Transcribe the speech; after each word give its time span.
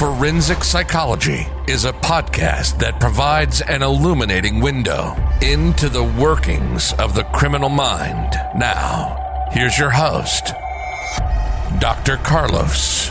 Forensic 0.00 0.64
Psychology 0.64 1.46
is 1.68 1.84
a 1.84 1.92
podcast 1.92 2.78
that 2.78 2.98
provides 2.98 3.60
an 3.60 3.82
illuminating 3.82 4.58
window 4.62 5.14
into 5.42 5.90
the 5.90 6.02
workings 6.02 6.94
of 6.94 7.14
the 7.14 7.24
criminal 7.24 7.68
mind. 7.68 8.32
Now, 8.56 9.48
here's 9.52 9.78
your 9.78 9.90
host, 9.90 10.54
Dr. 11.80 12.16
Carlos. 12.16 13.09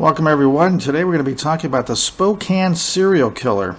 Welcome, 0.00 0.26
everyone. 0.26 0.78
Today 0.78 1.04
we're 1.04 1.12
going 1.12 1.26
to 1.26 1.30
be 1.30 1.36
talking 1.36 1.68
about 1.68 1.86
the 1.86 1.94
Spokane 1.94 2.74
serial 2.74 3.30
killer. 3.30 3.76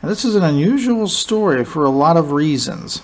And 0.00 0.10
this 0.10 0.24
is 0.24 0.34
an 0.34 0.42
unusual 0.42 1.06
story 1.08 1.62
for 1.62 1.84
a 1.84 1.90
lot 1.90 2.16
of 2.16 2.32
reasons. 2.32 3.02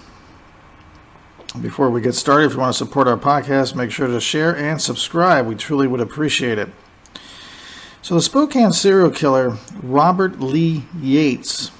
Before 1.60 1.90
we 1.90 2.00
get 2.00 2.14
started, 2.14 2.46
if 2.46 2.52
you 2.54 2.60
want 2.60 2.72
to 2.72 2.78
support 2.78 3.06
our 3.06 3.18
podcast, 3.18 3.74
make 3.74 3.90
sure 3.90 4.06
to 4.06 4.18
share 4.18 4.56
and 4.56 4.80
subscribe. 4.80 5.46
We 5.46 5.56
truly 5.56 5.86
would 5.86 6.00
appreciate 6.00 6.56
it. 6.56 6.70
So, 8.00 8.14
the 8.14 8.22
Spokane 8.22 8.72
serial 8.72 9.10
killer, 9.10 9.58
Robert 9.82 10.40
Lee 10.40 10.86
Yates, 10.98 11.70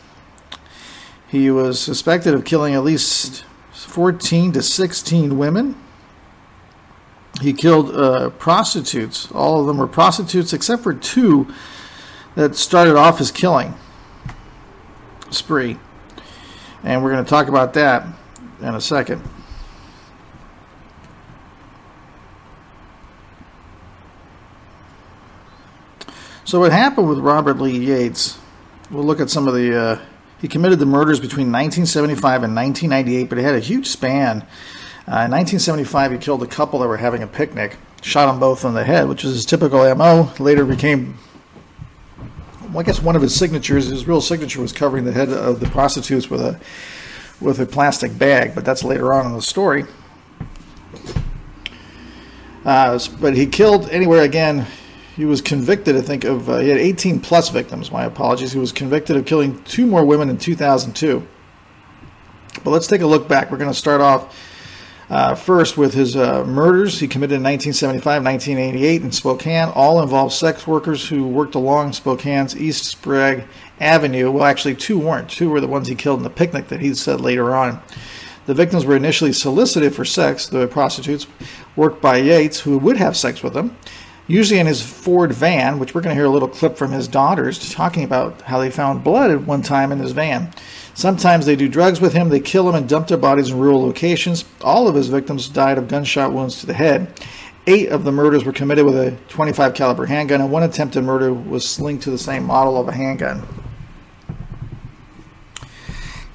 he 1.29 1.51
was 1.51 1.81
suspected 1.81 2.35
of 2.35 2.45
killing 2.45 2.75
at 2.75 2.85
least 2.85 3.43
14 3.73 4.53
to 4.53 4.61
16 4.61 5.39
women 5.39 5.77
he 7.41 7.53
killed 7.53 7.95
uh, 7.95 8.31
prostitutes. 8.31 9.31
All 9.33 9.61
of 9.61 9.67
them 9.67 9.79
were 9.79 9.87
prostitutes 9.87 10.53
except 10.53 10.83
for 10.83 10.93
two 10.93 11.53
that 12.35 12.57
started 12.57 12.97
off 12.97 13.19
his 13.19 13.31
killing 13.31 13.75
spree. 15.31 15.79
And 16.83 17.03
we're 17.03 17.11
going 17.11 17.25
to 17.25 17.29
talk 17.29 17.49
about 17.49 17.75
that 17.75 18.07
in 18.61 18.75
a 18.75 18.81
second. 18.81 19.23
So, 26.45 26.61
what 26.61 26.73
happened 26.73 27.09
with 27.09 27.19
Robert 27.19 27.59
Lee 27.59 27.79
Yates? 27.79 28.39
We'll 28.91 29.05
look 29.05 29.21
at 29.21 29.29
some 29.29 29.47
of 29.47 29.55
the. 29.55 29.79
Uh, 29.79 30.01
he 30.41 30.49
committed 30.49 30.79
the 30.79 30.87
murders 30.87 31.19
between 31.19 31.53
1975 31.53 32.45
and 32.45 32.55
1998, 32.55 33.29
but 33.29 33.39
he 33.39 33.45
had 33.45 33.55
a 33.55 33.61
huge 33.61 33.87
span 33.87 34.47
uh, 35.11 35.25
in 35.25 35.31
1975, 35.31 36.13
he 36.13 36.19
killed 36.19 36.43
a 36.43 36.47
couple 36.47 36.81
that 36.81 36.87
were 36.87 36.99
having 36.99 37.23
a 37.23 37.27
picnic, 37.27 37.79
shot 38.03 38.27
them 38.27 38.39
both 38.39 38.63
in 38.67 38.75
the 38.75 38.85
head, 38.85 39.09
which 39.09 39.25
is 39.25 39.33
his 39.33 39.47
typical 39.47 39.95
MO. 39.95 40.31
Later 40.39 40.67
became, 40.67 41.17
well, 42.69 42.81
I 42.81 42.83
guess 42.83 43.01
one 43.01 43.17
of 43.17 43.23
his 43.23 43.35
signatures, 43.35 43.87
his 43.87 44.07
real 44.07 44.21
signature 44.21 44.61
was 44.61 44.71
covering 44.71 45.07
the 45.07 45.13
head 45.13 45.31
of 45.31 45.61
the 45.61 45.69
prostitutes 45.71 46.29
with 46.29 46.43
a 46.43 46.61
with 47.41 47.59
a 47.59 47.65
plastic 47.65 48.19
bag, 48.19 48.55
but 48.55 48.67
that's 48.67 48.85
later 48.85 49.15
on 49.15 49.25
in 49.25 49.33
the 49.33 49.41
story. 49.41 49.87
Uh, 52.67 52.99
but 53.19 53.35
he 53.35 53.47
killed 53.47 53.89
anywhere 53.89 54.25
again. 54.25 54.67
He 55.17 55.25
was 55.25 55.41
convicted, 55.41 55.97
I 55.97 56.03
think, 56.03 56.25
of 56.25 56.51
uh, 56.51 56.59
he 56.59 56.69
had 56.69 56.77
18 56.77 57.21
plus 57.21 57.49
victims. 57.49 57.91
My 57.91 58.05
apologies. 58.05 58.53
He 58.53 58.59
was 58.59 58.73
convicted 58.73 59.17
of 59.17 59.25
killing 59.25 59.63
two 59.65 59.87
more 59.87 60.05
women 60.05 60.29
in 60.29 60.37
2002. 60.37 61.27
But 62.63 62.71
let's 62.71 62.87
take 62.87 63.01
a 63.01 63.07
look 63.07 63.27
back. 63.27 63.51
We're 63.51 63.57
going 63.57 63.71
to 63.71 63.79
start 63.79 64.03
off 64.03 64.35
uh, 65.11 65.35
first, 65.35 65.79
with 65.79 65.95
his 65.95 66.17
uh, 66.17 66.45
murders 66.45 67.01
he 67.01 67.09
committed 67.09 67.37
in 67.37 67.43
1975 67.43 68.23
1988 68.23 69.03
in 69.03 69.13
Spokane, 69.13 69.69
all 69.75 70.03
involved 70.03 70.35
sex 70.35 70.67
workers 70.67 71.09
who 71.09 71.27
worked 71.27 71.55
along 71.55 71.93
Spokane's 71.93 72.55
East 72.55 72.85
Sprague 72.85 73.45
Avenue. 73.81 74.31
Well, 74.31 74.45
actually, 74.45 74.75
two 74.75 74.99
weren't. 74.99 75.31
Two 75.31 75.49
were 75.49 75.63
the 75.63 75.67
ones 75.67 75.89
he 75.89 75.95
killed 75.95 76.21
in 76.21 76.25
the 76.25 76.31
picnic 76.31 76.69
that 76.69 76.81
he 76.81 76.93
said 76.95 77.23
later 77.23 77.55
on. 77.55 77.81
The 78.45 78.55
victims 78.55 78.85
were 78.85 78.97
initially 78.97 79.33
solicited 79.33 79.95
for 79.95 80.05
sex. 80.05 80.47
The 80.47 80.67
prostitutes 80.67 81.27
worked 81.75 82.03
by 82.03 82.19
Yates, 82.19 82.61
who 82.61 82.79
would 82.79 82.97
have 82.99 83.17
sex 83.17 83.43
with 83.43 83.55
them, 83.55 83.77
usually 84.27 84.61
in 84.61 84.67
his 84.67 84.83
Ford 84.83 85.33
van, 85.33 85.79
which 85.79 85.95
we're 85.95 86.01
going 86.03 86.15
to 86.15 86.21
hear 86.21 86.27
a 86.27 86.31
little 86.31 86.49
clip 86.49 86.77
from 86.77 86.93
his 86.93 87.09
daughters 87.09 87.73
talking 87.73 88.05
about 88.05 88.43
how 88.43 88.59
they 88.59 88.71
found 88.71 89.05
blood 89.05 89.31
at 89.31 89.43
one 89.43 89.63
time 89.63 89.91
in 89.91 89.99
his 89.99 90.13
van. 90.13 90.53
Sometimes 90.99 91.47
they 91.47 91.55
do 91.55 91.69
drugs 91.69 92.01
with 92.01 92.13
him, 92.13 92.29
they 92.29 92.41
kill 92.41 92.69
him 92.69 92.75
and 92.75 92.89
dump 92.89 93.07
their 93.07 93.17
bodies 93.17 93.51
in 93.51 93.59
rural 93.61 93.81
locations. 93.83 94.45
All 94.63 94.89
of 94.89 94.97
his 94.97 95.07
victims 95.07 95.49
died 95.49 95.79
of 95.79 95.87
gunshot 95.87 96.33
wounds 96.33 96.59
to 96.59 96.67
the 96.67 96.75
head. 96.75 97.21
Eight 97.69 97.91
of 97.91 98.03
the 98.03 98.11
murders 98.11 98.45
were 98.45 98.53
committed 98.53 98.85
with 98.85 98.97
a 98.97 99.17
25 99.29 99.75
caliber 99.75 100.07
handgun, 100.07 100.41
and 100.41 100.51
one 100.51 100.65
attempted 100.65 101.03
murder 101.03 101.33
was 101.33 101.79
linked 101.79 102.03
to 102.03 102.11
the 102.11 102.19
same 102.19 102.43
model 102.43 102.77
of 102.77 102.89
a 102.89 102.93
handgun. 102.93 103.47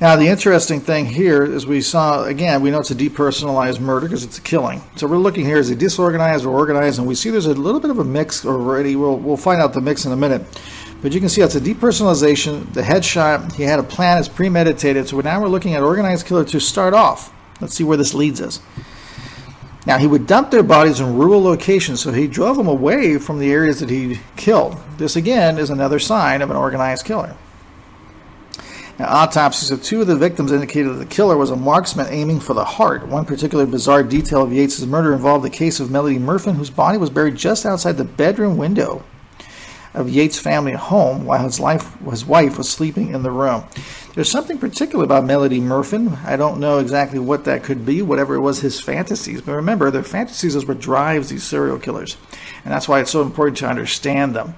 Now, 0.03 0.17
the 0.17 0.27
interesting 0.27 0.81
thing 0.81 1.05
here 1.05 1.45
is 1.45 1.65
we 1.65 1.79
saw, 1.79 2.25
again, 2.25 2.61
we 2.61 2.71
know 2.71 2.81
it's 2.81 2.91
a 2.91 2.95
depersonalized 2.95 3.79
murder 3.79 4.07
because 4.07 4.25
it's 4.25 4.37
a 4.37 4.41
killing. 4.41 4.81
So 4.97 5.07
we're 5.07 5.15
looking 5.15 5.45
here, 5.45 5.55
is 5.55 5.69
it 5.69 5.79
disorganized 5.79 6.43
or 6.43 6.49
organized? 6.49 6.99
And 6.99 7.07
we 7.07 7.15
see 7.15 7.29
there's 7.29 7.45
a 7.45 7.53
little 7.53 7.79
bit 7.79 7.89
of 7.89 7.99
a 7.99 8.03
mix 8.03 8.45
already. 8.45 8.97
We'll, 8.97 9.15
we'll 9.15 9.37
find 9.37 9.61
out 9.61 9.71
the 9.71 9.79
mix 9.79 10.03
in 10.03 10.11
a 10.11 10.17
minute. 10.17 10.41
But 11.01 11.13
you 11.13 11.21
can 11.21 11.29
see 11.29 11.39
it's 11.39 11.55
a 11.55 11.61
depersonalization. 11.61 12.73
The 12.73 12.81
headshot, 12.81 13.53
he 13.53 13.63
had 13.63 13.79
a 13.79 13.83
plan, 13.83 14.17
it's 14.17 14.27
premeditated. 14.27 15.07
So 15.07 15.21
now 15.21 15.41
we're 15.41 15.47
looking 15.47 15.73
at 15.73 15.83
organized 15.83 16.25
killer 16.25 16.43
to 16.43 16.59
start 16.59 16.93
off. 16.93 17.33
Let's 17.61 17.73
see 17.73 17.85
where 17.85 17.95
this 17.95 18.13
leads 18.13 18.41
us. 18.41 18.59
Now, 19.85 19.99
he 19.99 20.07
would 20.07 20.27
dump 20.27 20.51
their 20.51 20.63
bodies 20.63 20.99
in 20.99 21.15
rural 21.15 21.41
locations, 21.41 22.01
so 22.01 22.11
he 22.11 22.27
drove 22.27 22.57
them 22.57 22.67
away 22.67 23.19
from 23.19 23.39
the 23.39 23.53
areas 23.53 23.79
that 23.79 23.89
he 23.89 24.19
killed. 24.35 24.75
This, 24.97 25.15
again, 25.15 25.57
is 25.57 25.69
another 25.69 25.97
sign 25.97 26.41
of 26.41 26.51
an 26.51 26.57
organized 26.57 27.05
killer. 27.05 27.37
Now, 28.99 29.07
autopsies 29.07 29.71
of 29.71 29.81
two 29.81 30.01
of 30.01 30.07
the 30.07 30.15
victims 30.15 30.51
indicated 30.51 30.89
that 30.89 30.99
the 30.99 31.05
killer 31.05 31.35
was 31.35 31.49
a 31.49 31.55
marksman 31.55 32.07
aiming 32.09 32.39
for 32.39 32.53
the 32.53 32.63
heart. 32.63 33.07
One 33.07 33.25
particular 33.25 33.65
bizarre 33.65 34.03
detail 34.03 34.43
of 34.43 34.53
Yates' 34.53 34.85
murder 34.85 35.13
involved 35.13 35.43
the 35.43 35.49
case 35.49 35.79
of 35.79 35.89
Melody 35.89 36.19
Murfin, 36.19 36.55
whose 36.55 36.69
body 36.69 36.99
was 36.99 37.09
buried 37.09 37.35
just 37.35 37.65
outside 37.65 37.97
the 37.97 38.03
bedroom 38.03 38.55
window 38.57 39.03
of 39.93 40.09
Yates' 40.09 40.39
family 40.39 40.73
home 40.73 41.25
while 41.25 41.43
his, 41.43 41.59
life, 41.59 41.97
his 42.09 42.25
wife 42.25 42.57
was 42.57 42.69
sleeping 42.69 43.13
in 43.13 43.23
the 43.23 43.31
room. 43.31 43.63
There's 44.13 44.29
something 44.29 44.57
particular 44.57 45.03
about 45.03 45.25
Melody 45.25 45.59
Murfin. 45.59 46.23
I 46.23 46.35
don't 46.35 46.59
know 46.59 46.77
exactly 46.77 47.19
what 47.19 47.45
that 47.45 47.63
could 47.63 47.85
be, 47.85 48.01
whatever 48.01 48.35
it 48.35 48.41
was 48.41 48.59
his 48.59 48.79
fantasies. 48.79 49.41
But 49.41 49.53
remember, 49.53 49.89
their 49.89 50.03
fantasies 50.03 50.55
is 50.55 50.67
what 50.67 50.79
drives 50.79 51.29
these 51.29 51.43
serial 51.43 51.79
killers. 51.79 52.17
And 52.63 52.71
that's 52.71 52.87
why 52.87 52.99
it's 52.99 53.11
so 53.11 53.21
important 53.21 53.57
to 53.57 53.67
understand 53.67 54.35
them. 54.35 54.55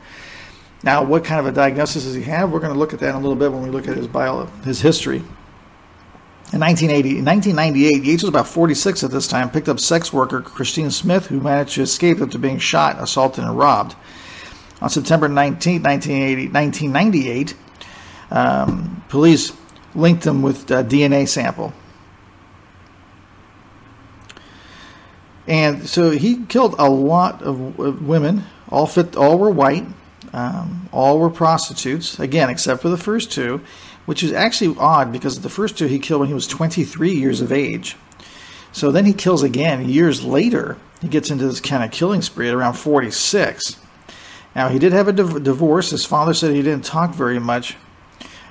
Now, 0.83 1.03
what 1.03 1.23
kind 1.23 1.39
of 1.39 1.45
a 1.47 1.51
diagnosis 1.51 2.03
does 2.03 2.13
he 2.13 2.23
have? 2.23 2.51
We're 2.51 2.59
going 2.59 2.73
to 2.73 2.77
look 2.77 2.93
at 2.93 2.99
that 2.99 3.09
in 3.09 3.15
a 3.15 3.19
little 3.19 3.35
bit 3.35 3.51
when 3.51 3.63
we 3.63 3.69
look 3.69 3.87
at 3.87 3.97
his 3.97 4.07
bio, 4.07 4.45
his 4.63 4.81
history. 4.81 5.23
In 6.53 6.59
1980, 6.59 7.17
in 7.19 7.25
1998, 7.25 8.03
Yates 8.03 8.21
was 8.23 8.29
about 8.29 8.47
46 8.47 9.03
at 9.03 9.09
this 9.11 9.27
time, 9.27 9.49
picked 9.49 9.67
up 9.67 9.79
sex 9.79 10.13
worker 10.13 10.41
Christine 10.41 10.91
Smith, 10.91 11.25
who 11.27 11.39
managed 11.39 11.73
to 11.75 11.81
escape 11.81 12.21
after 12.21 12.37
being 12.37 12.59
shot, 12.59 13.01
assaulted, 13.01 13.43
and 13.43 13.57
robbed. 13.57 13.95
On 14.79 14.89
September 14.89 15.27
19, 15.27 15.81
1998, 15.81 17.55
um, 18.29 19.03
police 19.09 19.53
linked 19.95 20.25
him 20.25 20.41
with 20.43 20.69
a 20.69 20.83
DNA 20.83 21.27
sample. 21.27 21.73
And 25.47 25.87
so 25.87 26.11
he 26.11 26.45
killed 26.45 26.75
a 26.77 26.89
lot 26.89 27.41
of 27.41 27.77
women. 28.01 28.43
All 28.69 28.87
fit, 28.87 29.15
all 29.15 29.37
were 29.37 29.49
white. 29.49 29.85
Um, 30.33 30.89
all 30.91 31.19
were 31.19 31.29
prostitutes. 31.29 32.19
Again, 32.19 32.49
except 32.49 32.81
for 32.81 32.89
the 32.89 32.97
first 32.97 33.31
two, 33.31 33.61
which 34.05 34.23
is 34.23 34.31
actually 34.31 34.75
odd 34.79 35.11
because 35.11 35.41
the 35.41 35.49
first 35.49 35.77
two 35.77 35.87
he 35.87 35.99
killed 35.99 36.21
when 36.21 36.27
he 36.27 36.33
was 36.33 36.47
23 36.47 37.11
years 37.11 37.41
of 37.41 37.51
age. 37.51 37.95
So 38.71 38.91
then 38.91 39.05
he 39.05 39.13
kills 39.13 39.43
again 39.43 39.87
years 39.87 40.23
later. 40.23 40.77
He 41.01 41.07
gets 41.07 41.31
into 41.31 41.47
this 41.47 41.61
kind 41.61 41.83
of 41.83 41.91
killing 41.91 42.21
spree 42.21 42.49
at 42.49 42.53
around 42.53 42.73
46. 42.73 43.77
Now 44.55 44.69
he 44.69 44.79
did 44.79 44.93
have 44.93 45.07
a 45.07 45.13
div- 45.13 45.43
divorce. 45.43 45.91
His 45.91 46.05
father 46.05 46.33
said 46.33 46.53
he 46.53 46.61
didn't 46.61 46.85
talk 46.85 47.13
very 47.13 47.39
much 47.39 47.77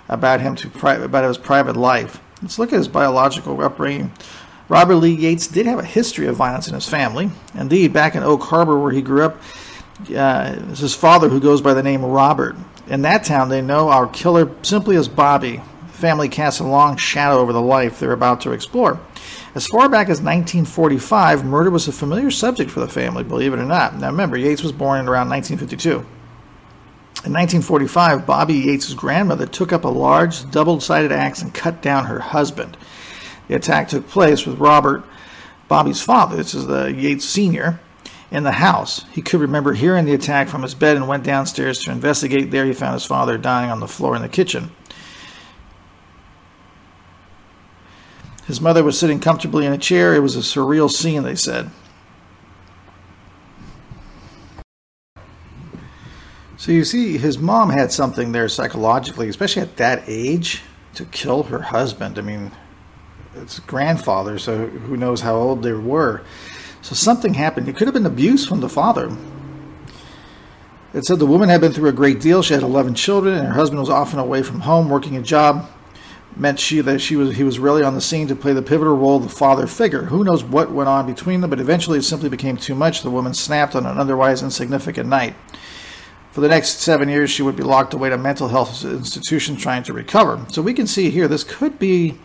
about 0.09 0.41
him 0.41 0.55
to 0.57 0.69
pri- 0.69 0.97
about 0.97 1.25
his 1.25 1.39
private 1.39 1.77
life. 1.77 2.21
Let's 2.43 2.59
look 2.59 2.73
at 2.73 2.79
his 2.79 2.89
biological 2.89 3.61
upbringing. 3.63 4.13
Robert 4.69 4.97
Lee 4.97 5.15
Yates 5.15 5.47
did 5.47 5.67
have 5.67 5.79
a 5.79 5.85
history 5.85 6.27
of 6.27 6.37
violence 6.37 6.69
in 6.69 6.75
his 6.75 6.89
family. 6.89 7.31
Indeed, 7.55 7.93
back 7.93 8.15
in 8.15 8.23
Oak 8.23 8.43
Harbor, 8.43 8.79
where 8.79 8.93
he 8.93 9.03
grew 9.03 9.25
up, 9.25 9.41
uh, 10.01 10.57
it's 10.71 10.81
his 10.81 10.95
father 10.95 11.29
who 11.29 11.41
goes 11.41 11.61
by 11.61 11.75
the 11.75 11.83
name 11.83 12.05
Robert. 12.05 12.57
In 12.87 13.03
that 13.03 13.25
town, 13.25 13.49
they 13.49 13.63
know 13.63 13.89
our 13.89 14.07
killer 14.07 14.51
simply 14.63 14.97
as 14.97 15.09
Bobby. 15.09 15.57
The 15.87 15.93
family 15.93 16.29
casts 16.29 16.61
a 16.61 16.65
long 16.65 16.97
shadow 16.97 17.39
over 17.39 17.53
the 17.53 17.61
life 17.61 17.99
they're 17.99 18.13
about 18.13 18.43
to 18.43 18.53
explore. 18.53 19.01
As 19.55 19.67
far 19.67 19.89
back 19.89 20.09
as 20.09 20.21
1945, 20.21 21.45
murder 21.45 21.71
was 21.71 21.87
a 21.87 21.93
familiar 21.93 22.31
subject 22.31 22.71
for 22.71 22.81
the 22.81 22.89
family, 22.89 23.23
believe 23.23 23.53
it 23.53 23.61
or 23.61 23.65
not. 23.65 23.97
Now 23.97 24.09
remember, 24.09 24.37
Yates 24.37 24.63
was 24.63 24.73
born 24.73 25.01
in 25.01 25.09
around 25.09 25.31
1952. 25.31 26.07
In 27.25 27.33
1945, 27.33 28.27
Bobby 28.27 28.55
Yates' 28.55 28.93
grandmother 28.93 29.47
took 29.47 29.73
up 29.73 29.85
a 29.85 29.89
large 29.89 30.51
double 30.51 30.81
sided 30.81 31.13
axe 31.13 31.41
and 31.41 31.55
cut 31.55 31.81
down 31.81 32.07
her 32.07 32.19
husband. 32.19 32.77
The 33.49 33.55
attack 33.55 33.89
took 33.89 34.09
place 34.09 34.45
with 34.45 34.59
Robert, 34.59 35.05
Bobby's 35.69 36.03
father, 36.03 36.37
this 36.37 36.53
is 36.53 36.67
the 36.67 36.93
Yates 36.93 37.25
Sr., 37.25 37.81
in 38.35 38.43
the 38.43 38.53
house. 38.53 39.05
He 39.13 39.23
could 39.23 39.41
remember 39.41 39.75
hearing 39.75 40.05
the 40.05 40.13
attack 40.13 40.49
from 40.49 40.63
his 40.63 40.75
bed 40.75 40.97
and 40.97 41.07
went 41.07 41.23
downstairs 41.23 41.79
to 41.85 41.93
investigate. 41.93 42.51
There, 42.51 42.67
he 42.67 42.73
found 42.73 42.95
his 42.95 43.07
father 43.07 43.39
dying 43.39 43.71
on 43.71 43.79
the 43.79 43.87
floor 43.87 44.17
in 44.17 44.23
the 44.23 44.29
kitchen. 44.29 44.73
His 48.47 48.61
mother 48.61 48.83
was 48.83 48.99
sitting 48.99 49.21
comfortably 49.21 49.65
in 49.65 49.73
a 49.73 49.79
chair. 49.79 50.15
It 50.15 50.19
was 50.19 50.35
a 50.35 50.41
surreal 50.41 50.91
scene, 50.91 51.23
they 51.23 51.37
said. 51.37 51.71
So 56.57 56.73
you 56.73 56.85
see, 56.85 57.17
his 57.19 57.39
mom 57.39 57.71
had 57.71 57.93
something 57.93 58.33
there 58.33 58.49
psychologically, 58.49 59.29
especially 59.29 59.63
at 59.63 59.77
that 59.77 60.03
age, 60.09 60.63
to 60.95 61.05
kill 61.05 61.45
her 61.45 61.61
husband. 61.61 62.19
I 62.19 62.23
mean, 62.23 62.51
it's 63.37 63.61
grandfather, 63.61 64.39
so 64.39 64.67
who 64.67 64.97
knows 64.97 65.21
how 65.21 65.37
old 65.37 65.63
they 65.63 65.73
were. 65.73 66.23
So 66.85 66.95
something 66.95 67.33
happened. 67.33 67.67
It 67.67 67.77
could 67.77 67.87
have 67.87 67.95
been 67.95 68.05
abuse 68.05 68.47
from 68.47 68.61
the 68.61 68.69
father. 68.69 69.11
It 70.93 71.07
said 71.07 71.19
the 71.19 71.25
woman 71.25 71.49
had 71.49 71.63
been 71.63 71.73
through 71.73 71.89
a 71.89 71.93
great 71.93 72.21
deal. 72.21 72.43
She 72.43 72.53
had 72.53 72.63
11 72.63 72.95
children, 72.95 73.39
and 73.39 73.47
her 73.49 73.55
husband 73.55 73.81
was 73.81 73.89
often 73.89 74.19
away 74.19 74.43
from 74.43 74.61
home 74.61 74.91
working 74.91 75.17
a 75.17 75.23
job. 75.23 75.71
Meant 76.37 76.61
she 76.61 76.83
that 76.83 77.01
she 77.01 77.17
was 77.17 77.37
he 77.37 77.43
was 77.43 77.59
really 77.59 77.83
on 77.83 77.95
the 77.95 78.03
scene 78.03 78.29
to 78.29 78.37
play 78.37 78.53
the 78.53 78.61
pivotal 78.61 78.99
role 78.99 79.17
of 79.17 79.23
the 79.23 79.29
father 79.31 79.67
figure. 79.67 80.03
Who 80.03 80.25
knows 80.25 80.45
what 80.45 80.73
went 80.73 80.91
on 80.91 81.07
between 81.07 81.41
them, 81.41 81.49
but 81.49 81.59
eventually 81.59 82.01
it 82.01 82.03
simply 82.03 82.29
became 82.29 82.59
too 82.59 82.75
much. 82.75 83.01
The 83.01 83.11
woman 83.11 83.33
snapped 83.33 83.75
on 83.75 83.87
an 83.87 83.97
otherwise 83.97 84.43
insignificant 84.43 85.09
night. 85.09 85.35
For 86.33 86.43
the 86.43 86.49
next 86.49 86.81
seven 86.81 87.09
years, 87.09 87.31
she 87.31 87.43
would 87.43 87.57
be 87.57 87.63
locked 87.63 87.95
away 87.95 88.11
to 88.11 88.19
mental 88.19 88.49
health 88.49 88.85
institutions 88.85 89.63
trying 89.63 89.85
to 89.85 89.95
recover. 89.95 90.45
So 90.49 90.61
we 90.61 90.75
can 90.75 90.87
see 90.87 91.09
here 91.09 91.29
this 91.29 91.45
could 91.45 91.79
be 91.79 92.19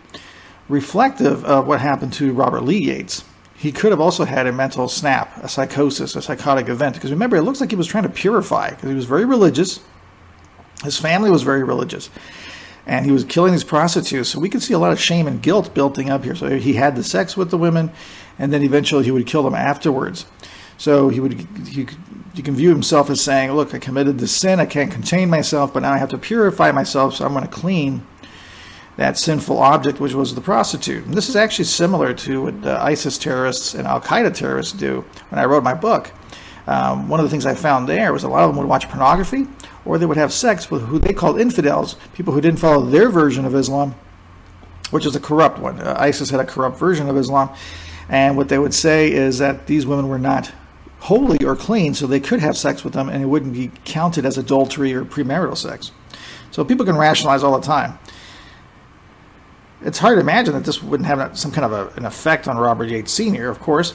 reflective 0.68 1.46
of 1.46 1.66
what 1.66 1.80
happened 1.80 2.12
to 2.14 2.34
Robert 2.34 2.62
Lee 2.62 2.84
Yates. 2.84 3.24
He 3.60 3.72
could 3.72 3.90
have 3.90 4.00
also 4.00 4.24
had 4.24 4.46
a 4.46 4.52
mental 4.52 4.88
snap, 4.88 5.36
a 5.44 5.46
psychosis, 5.46 6.16
a 6.16 6.22
psychotic 6.22 6.70
event. 6.70 6.94
Because 6.94 7.10
remember, 7.10 7.36
it 7.36 7.42
looks 7.42 7.60
like 7.60 7.68
he 7.68 7.76
was 7.76 7.86
trying 7.86 8.04
to 8.04 8.08
purify, 8.08 8.70
because 8.70 8.88
he 8.88 8.94
was 8.94 9.04
very 9.04 9.26
religious. 9.26 9.80
His 10.82 10.96
family 10.96 11.30
was 11.30 11.42
very 11.42 11.62
religious. 11.62 12.08
And 12.86 13.04
he 13.04 13.12
was 13.12 13.22
killing 13.22 13.52
these 13.52 13.62
prostitutes. 13.62 14.30
So 14.30 14.40
we 14.40 14.48
can 14.48 14.60
see 14.60 14.72
a 14.72 14.78
lot 14.78 14.92
of 14.92 14.98
shame 14.98 15.26
and 15.26 15.42
guilt 15.42 15.74
building 15.74 16.08
up 16.08 16.24
here. 16.24 16.34
So 16.34 16.58
he 16.58 16.72
had 16.72 16.96
the 16.96 17.04
sex 17.04 17.36
with 17.36 17.50
the 17.50 17.58
women, 17.58 17.92
and 18.38 18.50
then 18.50 18.62
eventually 18.62 19.04
he 19.04 19.10
would 19.10 19.26
kill 19.26 19.42
them 19.42 19.54
afterwards. 19.54 20.24
So 20.78 21.10
he 21.10 21.20
would 21.20 21.34
he, 21.68 21.86
you 22.34 22.42
can 22.42 22.54
view 22.54 22.70
himself 22.70 23.10
as 23.10 23.20
saying, 23.20 23.52
"Look, 23.52 23.74
I 23.74 23.78
committed 23.78 24.20
this 24.20 24.34
sin. 24.34 24.58
I 24.58 24.64
can't 24.64 24.90
contain 24.90 25.28
myself, 25.28 25.74
but 25.74 25.80
now 25.80 25.92
I 25.92 25.98
have 25.98 26.08
to 26.08 26.18
purify 26.18 26.72
myself. 26.72 27.16
So 27.16 27.26
I'm 27.26 27.34
going 27.34 27.44
to 27.44 27.50
clean 27.50 28.06
that 28.96 29.18
sinful 29.18 29.58
object, 29.58 30.00
which 30.00 30.14
was 30.14 30.34
the 30.34 30.40
prostitute." 30.40 31.04
And 31.04 31.14
this 31.14 31.28
is 31.28 31.36
actually 31.36 31.66
similar 31.66 32.14
to 32.14 32.42
what 32.44 32.66
uh, 32.66 32.78
ISIS 32.82 33.18
terrorists 33.18 33.74
and 33.74 33.86
Al 33.86 34.00
Qaeda 34.00 34.34
terrorists 34.34 34.72
do. 34.72 35.04
When 35.28 35.38
I 35.38 35.44
wrote 35.44 35.62
my 35.62 35.74
book, 35.74 36.12
um, 36.66 37.08
one 37.08 37.20
of 37.20 37.24
the 37.24 37.30
things 37.30 37.46
I 37.46 37.54
found 37.54 37.88
there 37.88 38.12
was 38.12 38.22
a 38.22 38.28
lot 38.28 38.44
of 38.44 38.50
them 38.50 38.58
would 38.58 38.68
watch 38.68 38.88
pornography, 38.88 39.46
or 39.84 39.98
they 39.98 40.06
would 40.06 40.16
have 40.16 40.32
sex 40.32 40.70
with 40.70 40.82
who 40.86 40.98
they 40.98 41.12
called 41.12 41.40
infidels, 41.40 41.96
people 42.12 42.32
who 42.32 42.40
didn't 42.40 42.60
follow 42.60 42.84
their 42.84 43.08
version 43.08 43.44
of 43.44 43.54
Islam, 43.54 43.94
which 44.90 45.06
is 45.06 45.16
a 45.16 45.20
corrupt 45.20 45.58
one. 45.58 45.80
Uh, 45.80 45.96
ISIS 45.98 46.30
had 46.30 46.40
a 46.40 46.44
corrupt 46.44 46.78
version 46.78 47.08
of 47.08 47.16
Islam. 47.16 47.50
And 48.08 48.36
what 48.36 48.48
they 48.48 48.58
would 48.58 48.74
say 48.74 49.12
is 49.12 49.38
that 49.38 49.66
these 49.66 49.86
women 49.86 50.08
were 50.08 50.18
not 50.18 50.52
holy 51.00 51.44
or 51.44 51.56
clean, 51.56 51.94
so 51.94 52.06
they 52.06 52.20
could 52.20 52.40
have 52.40 52.56
sex 52.56 52.84
with 52.84 52.92
them 52.92 53.08
and 53.08 53.22
it 53.22 53.26
wouldn't 53.26 53.54
be 53.54 53.70
counted 53.84 54.26
as 54.26 54.36
adultery 54.36 54.92
or 54.92 55.04
premarital 55.04 55.56
sex. 55.56 55.92
So 56.50 56.64
people 56.64 56.84
can 56.84 56.96
rationalize 56.96 57.42
all 57.42 57.58
the 57.58 57.66
time. 57.66 57.98
It's 59.82 59.98
hard 59.98 60.16
to 60.16 60.20
imagine 60.20 60.54
that 60.54 60.64
this 60.64 60.82
wouldn't 60.82 61.06
have 61.06 61.38
some 61.38 61.52
kind 61.52 61.64
of 61.64 61.72
a, 61.72 61.96
an 61.96 62.04
effect 62.04 62.46
on 62.48 62.58
Robert 62.58 62.88
Yates 62.88 63.12
Sr., 63.12 63.48
of 63.48 63.60
course, 63.60 63.94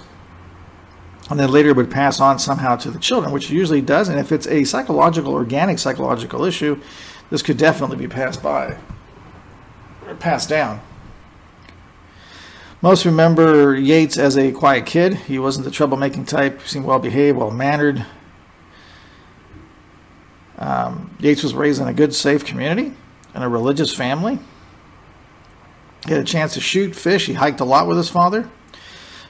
and 1.29 1.39
then 1.39 1.51
later 1.51 1.73
would 1.73 1.91
pass 1.91 2.19
on 2.19 2.39
somehow 2.39 2.75
to 2.77 2.89
the 2.89 2.99
children, 2.99 3.31
which 3.31 3.49
usually 3.49 3.81
does. 3.81 4.09
And 4.09 4.19
if 4.19 4.31
it's 4.31 4.47
a 4.47 4.63
psychological, 4.63 5.33
organic 5.33 5.77
psychological 5.77 6.43
issue, 6.43 6.81
this 7.29 7.41
could 7.41 7.57
definitely 7.57 7.97
be 7.97 8.07
passed 8.07 8.41
by 8.41 8.77
or 10.07 10.15
passed 10.15 10.49
down. 10.49 10.81
Most 12.81 13.05
remember 13.05 13.75
Yates 13.75 14.17
as 14.17 14.37
a 14.37 14.51
quiet 14.51 14.85
kid. 14.85 15.15
He 15.15 15.39
wasn't 15.39 15.65
the 15.65 15.71
troublemaking 15.71 16.27
type, 16.27 16.61
he 16.61 16.67
seemed 16.67 16.85
well 16.85 16.99
behaved, 16.99 17.37
well 17.37 17.51
mannered. 17.51 18.05
Um, 20.57 21.15
Yates 21.19 21.43
was 21.43 21.53
raised 21.53 21.81
in 21.81 21.87
a 21.87 21.93
good, 21.93 22.13
safe 22.13 22.45
community 22.45 22.93
in 23.33 23.41
a 23.41 23.49
religious 23.49 23.93
family. 23.93 24.39
He 26.05 26.11
had 26.11 26.21
a 26.21 26.25
chance 26.25 26.53
to 26.53 26.61
shoot, 26.61 26.95
fish. 26.95 27.25
He 27.25 27.33
hiked 27.33 27.59
a 27.59 27.65
lot 27.65 27.87
with 27.87 27.97
his 27.97 28.09
father. 28.09 28.49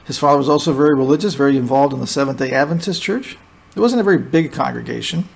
His 0.04 0.18
father 0.18 0.38
was 0.38 0.48
also 0.48 0.72
very 0.72 0.94
religious, 0.94 1.34
very 1.34 1.56
involved 1.56 1.92
in 1.92 2.00
the 2.00 2.06
Seventh 2.06 2.38
day 2.38 2.52
Adventist 2.52 3.02
church. 3.02 3.36
It 3.74 3.80
wasn't 3.80 4.00
a 4.00 4.04
very 4.04 4.18
big 4.18 4.52
congregation. 4.52 5.28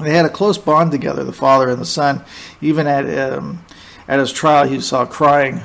They 0.00 0.14
had 0.14 0.24
a 0.24 0.30
close 0.30 0.56
bond 0.56 0.92
together, 0.92 1.24
the 1.24 1.32
father 1.32 1.68
and 1.68 1.80
the 1.80 1.86
son. 1.86 2.24
Even 2.60 2.86
at, 2.86 3.32
um, 3.32 3.64
at 4.08 4.18
his 4.18 4.32
trial, 4.32 4.66
he 4.66 4.80
saw 4.80 5.04
crying 5.04 5.60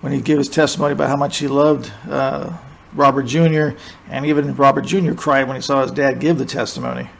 when 0.00 0.12
he 0.12 0.20
gave 0.20 0.38
his 0.38 0.48
testimony 0.48 0.92
about 0.92 1.08
how 1.08 1.16
much 1.16 1.38
he 1.38 1.46
loved 1.46 1.92
uh, 2.08 2.56
Robert 2.94 3.24
Jr., 3.24 3.70
and 4.08 4.26
even 4.26 4.54
Robert 4.56 4.86
Jr. 4.86 5.12
cried 5.12 5.46
when 5.46 5.56
he 5.56 5.62
saw 5.62 5.82
his 5.82 5.92
dad 5.92 6.20
give 6.20 6.38
the 6.38 6.44
testimony. 6.44 7.10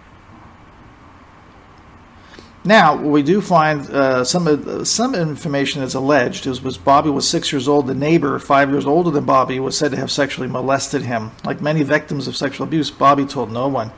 Now, 2.65 2.97
we 2.97 3.23
do 3.23 3.41
find 3.41 3.89
uh, 3.91 4.25
some 4.25 4.85
some 4.85 5.15
information 5.15 5.81
that's 5.81 5.95
alleged 5.95 6.47
is 6.47 6.61
was 6.61 6.77
Bobby 6.77 7.09
was 7.09 7.29
six 7.29 7.53
years 7.53 7.69
old. 7.69 7.87
The 7.87 7.95
neighbor, 7.95 8.39
five 8.39 8.71
years 8.71 8.85
older 8.85 9.11
than 9.11 9.25
Bobby, 9.25 9.61
was 9.61 9.79
said 9.79 9.93
to 9.93 9.97
have 9.97 10.11
sexually 10.11 10.49
molested 10.49 11.03
him. 11.03 11.31
Like 11.45 11.61
many 11.61 11.83
victims 11.83 12.27
of 12.27 12.37
sexual 12.37 12.67
abuse, 12.67 12.91
Bobby 12.91 13.27
told 13.27 13.53
no 13.53 13.69
one. 13.69 13.93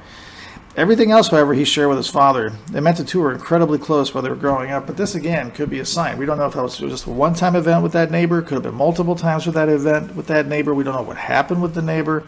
Everything 0.76 1.11
else, 1.11 1.28
however, 1.28 1.52
he 1.52 1.64
shared 1.64 1.88
with 1.88 1.96
his 1.96 2.08
father. 2.08 2.50
They 2.70 2.80
meant 2.80 2.99
the 2.99 3.04
two 3.04 3.20
were 3.20 3.32
incredibly 3.32 3.78
close 3.78 4.14
while 4.14 4.23
they 4.23 4.30
were 4.30 4.37
growing 4.37 4.70
up, 4.70 4.87
but 4.87 4.96
this 4.96 5.16
again 5.16 5.50
could 5.50 5.68
be 5.68 5.80
a 5.80 5.84
sign. 5.84 6.16
We 6.16 6.26
don't 6.26 6.38
know 6.38 6.46
if 6.46 6.54
that 6.54 6.62
was 6.62 6.78
just 6.78 7.06
a 7.06 7.11
one 7.11 7.34
time 7.34 7.56
event 7.56 7.82
with 7.82 7.92
that 7.92 8.11
neighbor, 8.11 8.40
could 8.40 8.54
have 8.54 8.62
been 8.62 8.76
multiple 8.76 9.16
times 9.16 9.46
with 9.46 9.56
that 9.56 9.68
event 9.68 10.14
with 10.14 10.28
that 10.28 10.46
neighbor. 10.46 10.73
We 10.73 10.84
don't 10.84 10.94
know 10.94 11.02
what 11.02 11.16
happened 11.16 11.61
with 11.61 11.75
the 11.75 11.82
neighbor. 11.82 12.26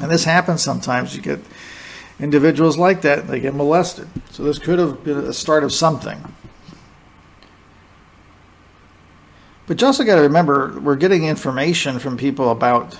And 0.00 0.10
this 0.10 0.24
happens 0.24 0.62
sometimes. 0.62 1.14
You 1.14 1.20
get 1.20 1.40
individuals 2.20 2.78
like 2.78 3.02
that, 3.02 3.26
they 3.26 3.40
get 3.40 3.54
molested. 3.54 4.08
So 4.30 4.44
this 4.44 4.58
could 4.58 4.78
have 4.78 5.04
been 5.04 5.18
a 5.18 5.32
start 5.32 5.64
of 5.64 5.72
something. 5.72 6.34
But 9.66 9.80
you 9.80 9.86
also 9.86 10.04
got 10.04 10.16
to 10.16 10.22
remember, 10.22 10.78
we're 10.80 10.96
getting 10.96 11.24
information 11.24 11.98
from 11.98 12.16
people 12.16 12.50
about 12.50 12.98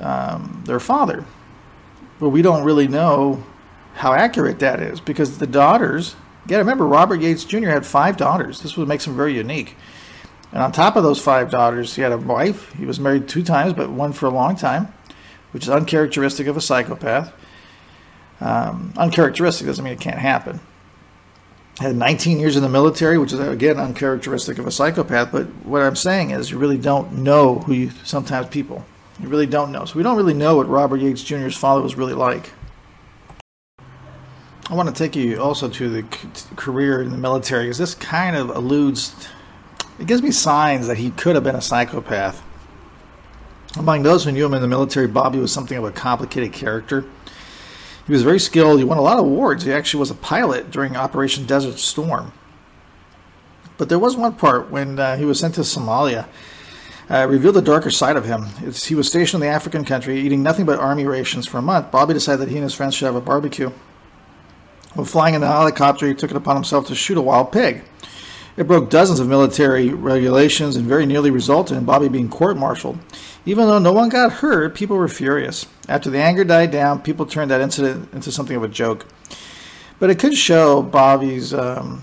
um, 0.00 0.62
their 0.66 0.80
father 0.80 1.24
but 2.18 2.30
we 2.30 2.42
don't 2.42 2.64
really 2.64 2.88
know 2.88 3.44
how 3.94 4.12
accurate 4.12 4.58
that 4.60 4.80
is 4.80 5.00
because 5.00 5.38
the 5.38 5.46
daughters, 5.46 6.16
to 6.48 6.56
remember, 6.56 6.86
Robert 6.86 7.20
Yates 7.20 7.44
Jr. 7.44 7.68
had 7.68 7.86
five 7.86 8.16
daughters. 8.16 8.60
This 8.60 8.76
would 8.76 8.88
make 8.88 9.02
him 9.02 9.16
very 9.16 9.34
unique. 9.34 9.76
And 10.52 10.62
on 10.62 10.72
top 10.72 10.96
of 10.96 11.02
those 11.02 11.20
five 11.20 11.50
daughters, 11.50 11.96
he 11.96 12.02
had 12.02 12.12
a 12.12 12.18
wife. 12.18 12.72
He 12.74 12.86
was 12.86 13.00
married 13.00 13.28
two 13.28 13.42
times, 13.42 13.72
but 13.72 13.90
one 13.90 14.12
for 14.12 14.26
a 14.26 14.30
long 14.30 14.56
time, 14.56 14.92
which 15.52 15.64
is 15.64 15.70
uncharacteristic 15.70 16.46
of 16.46 16.56
a 16.56 16.60
psychopath. 16.60 17.32
Um, 18.40 18.92
uncharacteristic 18.96 19.66
doesn't 19.66 19.84
mean 19.84 19.94
it 19.94 20.00
can't 20.00 20.18
happen. 20.18 20.60
I 21.80 21.84
Had 21.84 21.96
19 21.96 22.38
years 22.40 22.56
in 22.56 22.62
the 22.62 22.68
military, 22.68 23.18
which 23.18 23.32
is 23.32 23.40
again 23.40 23.78
uncharacteristic 23.78 24.58
of 24.58 24.66
a 24.66 24.70
psychopath. 24.70 25.30
But 25.32 25.46
what 25.64 25.82
I'm 25.82 25.96
saying 25.96 26.30
is, 26.30 26.50
you 26.50 26.58
really 26.58 26.78
don't 26.78 27.12
know 27.18 27.60
who 27.60 27.72
you 27.72 27.90
sometimes 28.04 28.48
people 28.48 28.84
you 29.20 29.28
really 29.28 29.46
don't 29.46 29.72
know. 29.72 29.84
So 29.84 29.96
we 29.96 30.02
don't 30.02 30.16
really 30.16 30.34
know 30.34 30.56
what 30.56 30.68
Robert 30.68 30.98
Yates 30.98 31.22
Jr.'s 31.22 31.56
father 31.56 31.82
was 31.82 31.96
really 31.96 32.14
like. 32.14 32.52
I 34.68 34.74
want 34.74 34.88
to 34.88 34.94
take 34.94 35.14
you 35.14 35.40
also 35.40 35.68
to 35.68 35.88
the 35.88 36.02
career 36.56 37.00
in 37.00 37.10
the 37.10 37.16
military 37.16 37.64
because 37.64 37.78
this 37.78 37.94
kind 37.94 38.36
of 38.36 38.50
alludes, 38.50 39.28
it 39.98 40.06
gives 40.06 40.22
me 40.22 40.32
signs 40.32 40.88
that 40.88 40.98
he 40.98 41.10
could 41.10 41.36
have 41.36 41.44
been 41.44 41.54
a 41.54 41.60
psychopath. 41.60 42.42
Among 43.78 44.02
those 44.02 44.24
who 44.24 44.32
knew 44.32 44.46
him 44.46 44.54
in 44.54 44.62
the 44.62 44.68
military, 44.68 45.06
Bobby 45.06 45.38
was 45.38 45.52
something 45.52 45.78
of 45.78 45.84
a 45.84 45.92
complicated 45.92 46.52
character. 46.52 47.04
He 48.06 48.12
was 48.12 48.22
very 48.22 48.38
skilled. 48.38 48.78
He 48.78 48.84
won 48.84 48.98
a 48.98 49.02
lot 49.02 49.18
of 49.18 49.24
awards. 49.24 49.64
He 49.64 49.72
actually 49.72 50.00
was 50.00 50.10
a 50.10 50.14
pilot 50.14 50.70
during 50.70 50.96
Operation 50.96 51.44
Desert 51.44 51.78
Storm. 51.78 52.32
But 53.78 53.88
there 53.88 53.98
was 53.98 54.16
one 54.16 54.34
part 54.34 54.70
when 54.70 54.98
uh, 54.98 55.16
he 55.16 55.24
was 55.24 55.40
sent 55.40 55.54
to 55.56 55.62
Somalia 55.62 56.26
uh, 57.08 57.26
revealed 57.28 57.54
the 57.54 57.62
darker 57.62 57.90
side 57.90 58.16
of 58.16 58.24
him. 58.24 58.46
It's, 58.62 58.86
he 58.86 58.94
was 58.94 59.08
stationed 59.08 59.42
in 59.42 59.48
the 59.48 59.54
African 59.54 59.84
country, 59.84 60.20
eating 60.20 60.42
nothing 60.42 60.66
but 60.66 60.78
army 60.78 61.04
rations 61.04 61.46
for 61.46 61.58
a 61.58 61.62
month. 61.62 61.90
Bobby 61.90 62.14
decided 62.14 62.40
that 62.40 62.48
he 62.48 62.56
and 62.56 62.64
his 62.64 62.74
friends 62.74 62.94
should 62.94 63.06
have 63.06 63.14
a 63.14 63.20
barbecue. 63.20 63.70
When 64.94 65.06
flying 65.06 65.34
in 65.34 65.40
the 65.40 65.46
helicopter, 65.46 66.06
he 66.06 66.14
took 66.14 66.30
it 66.30 66.36
upon 66.36 66.56
himself 66.56 66.86
to 66.86 66.94
shoot 66.94 67.18
a 67.18 67.22
wild 67.22 67.52
pig. 67.52 67.84
It 68.56 68.66
broke 68.66 68.88
dozens 68.88 69.20
of 69.20 69.28
military 69.28 69.90
regulations 69.90 70.76
and 70.76 70.86
very 70.86 71.04
nearly 71.04 71.30
resulted 71.30 71.76
in 71.76 71.84
Bobby 71.84 72.08
being 72.08 72.30
court 72.30 72.56
martialed. 72.56 72.98
Even 73.44 73.66
though 73.66 73.78
no 73.78 73.92
one 73.92 74.08
got 74.08 74.32
hurt, 74.32 74.74
people 74.74 74.96
were 74.96 75.08
furious. 75.08 75.66
After 75.88 76.08
the 76.08 76.18
anger 76.18 76.42
died 76.42 76.70
down, 76.70 77.02
people 77.02 77.26
turned 77.26 77.50
that 77.50 77.60
incident 77.60 78.12
into 78.14 78.32
something 78.32 78.56
of 78.56 78.62
a 78.62 78.68
joke. 78.68 79.06
But 79.98 80.08
it 80.08 80.18
could 80.18 80.34
show 80.34 80.82
Bobby's 80.82 81.52
um, 81.52 82.02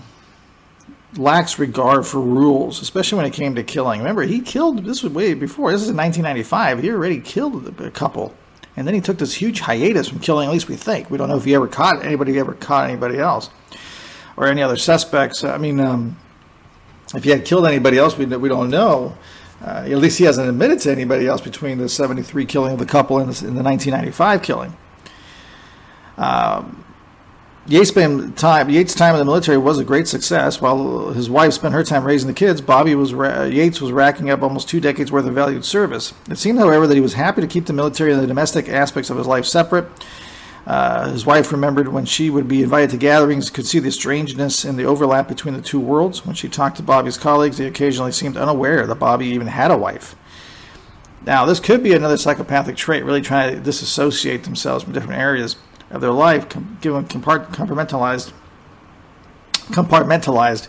lax 1.16 1.58
regard 1.58 2.06
for 2.06 2.20
rules, 2.20 2.80
especially 2.80 3.16
when 3.16 3.26
it 3.26 3.32
came 3.32 3.56
to 3.56 3.64
killing. 3.64 4.00
Remember, 4.00 4.22
he 4.22 4.40
killed, 4.40 4.84
this 4.84 5.02
was 5.02 5.12
way 5.12 5.34
before, 5.34 5.72
this 5.72 5.82
is 5.82 5.88
in 5.88 5.96
1995, 5.96 6.82
he 6.82 6.90
already 6.90 7.20
killed 7.20 7.80
a 7.80 7.90
couple. 7.90 8.32
And 8.76 8.86
then 8.86 8.94
he 8.94 9.00
took 9.00 9.18
this 9.18 9.34
huge 9.34 9.60
hiatus 9.60 10.08
from 10.08 10.20
killing, 10.20 10.48
at 10.48 10.52
least 10.52 10.68
we 10.68 10.76
think. 10.76 11.10
We 11.10 11.18
don't 11.18 11.28
know 11.28 11.36
if 11.36 11.44
he 11.44 11.54
ever 11.54 11.68
caught 11.68 12.04
anybody, 12.04 12.38
ever 12.38 12.54
caught 12.54 12.88
anybody 12.88 13.18
else 13.18 13.50
or 14.36 14.46
any 14.46 14.62
other 14.62 14.76
suspects. 14.76 15.44
I 15.44 15.58
mean, 15.58 15.78
um, 15.78 16.16
if 17.16 17.24
he 17.24 17.30
had 17.30 17.44
killed 17.44 17.66
anybody 17.66 17.98
else, 17.98 18.16
we, 18.16 18.26
we 18.26 18.48
don't 18.48 18.70
know. 18.70 19.16
Uh, 19.62 19.86
at 19.88 19.98
least 19.98 20.18
he 20.18 20.24
hasn't 20.24 20.48
admitted 20.48 20.78
to 20.80 20.90
anybody 20.90 21.26
else 21.26 21.40
between 21.40 21.78
the 21.78 21.88
73 21.88 22.44
killing 22.44 22.72
of 22.72 22.78
the 22.78 22.86
couple 22.86 23.18
and 23.18 23.32
the, 23.32 23.46
and 23.46 23.56
the 23.56 23.62
1995 23.62 24.42
killing. 24.42 24.76
Um, 26.18 26.84
Yates 27.66 27.92
time. 27.92 28.68
Yates' 28.68 28.94
time 28.94 29.14
in 29.14 29.18
the 29.18 29.24
military 29.24 29.56
was 29.56 29.78
a 29.78 29.84
great 29.84 30.06
success. 30.06 30.60
While 30.60 31.12
his 31.12 31.30
wife 31.30 31.54
spent 31.54 31.72
her 31.72 31.82
time 31.82 32.04
raising 32.04 32.26
the 32.26 32.34
kids, 32.34 32.60
Bobby 32.60 32.94
was 32.94 33.12
Yates 33.12 33.80
was 33.80 33.90
racking 33.90 34.28
up 34.28 34.42
almost 34.42 34.68
two 34.68 34.80
decades 34.80 35.10
worth 35.10 35.24
of 35.24 35.32
valued 35.32 35.64
service. 35.64 36.12
It 36.30 36.36
seemed, 36.36 36.58
however, 36.58 36.86
that 36.86 36.94
he 36.94 37.00
was 37.00 37.14
happy 37.14 37.40
to 37.40 37.46
keep 37.46 37.64
the 37.64 37.72
military 37.72 38.12
and 38.12 38.22
the 38.22 38.26
domestic 38.26 38.68
aspects 38.68 39.08
of 39.08 39.16
his 39.16 39.26
life 39.26 39.46
separate. 39.46 39.86
Uh, 40.66 41.10
his 41.10 41.26
wife 41.26 41.52
remembered 41.52 41.88
when 41.88 42.06
she 42.06 42.30
would 42.30 42.48
be 42.48 42.62
invited 42.62 42.90
to 42.90 42.96
gatherings, 42.96 43.50
could 43.50 43.66
see 43.66 43.78
the 43.78 43.90
strangeness 43.90 44.64
and 44.64 44.78
the 44.78 44.84
overlap 44.84 45.28
between 45.28 45.54
the 45.54 45.60
two 45.60 45.78
worlds. 45.78 46.24
When 46.24 46.34
she 46.34 46.48
talked 46.48 46.76
to 46.78 46.82
Bobby's 46.82 47.18
colleagues, 47.18 47.58
they 47.58 47.66
occasionally 47.66 48.12
seemed 48.12 48.36
unaware 48.36 48.86
that 48.86 48.94
Bobby 48.94 49.26
even 49.26 49.48
had 49.48 49.70
a 49.70 49.76
wife. 49.76 50.16
Now, 51.26 51.44
this 51.44 51.60
could 51.60 51.82
be 51.82 51.92
another 51.92 52.16
psychopathic 52.16 52.76
trait, 52.76 53.04
really 53.04 53.22
trying 53.22 53.54
to 53.54 53.60
disassociate 53.60 54.44
themselves 54.44 54.84
from 54.84 54.92
different 54.92 55.20
areas 55.20 55.56
of 55.90 56.00
their 56.00 56.12
life, 56.12 56.48
given 56.80 57.04
compartmentalized. 57.06 58.32
Compartmentalized. 59.68 60.68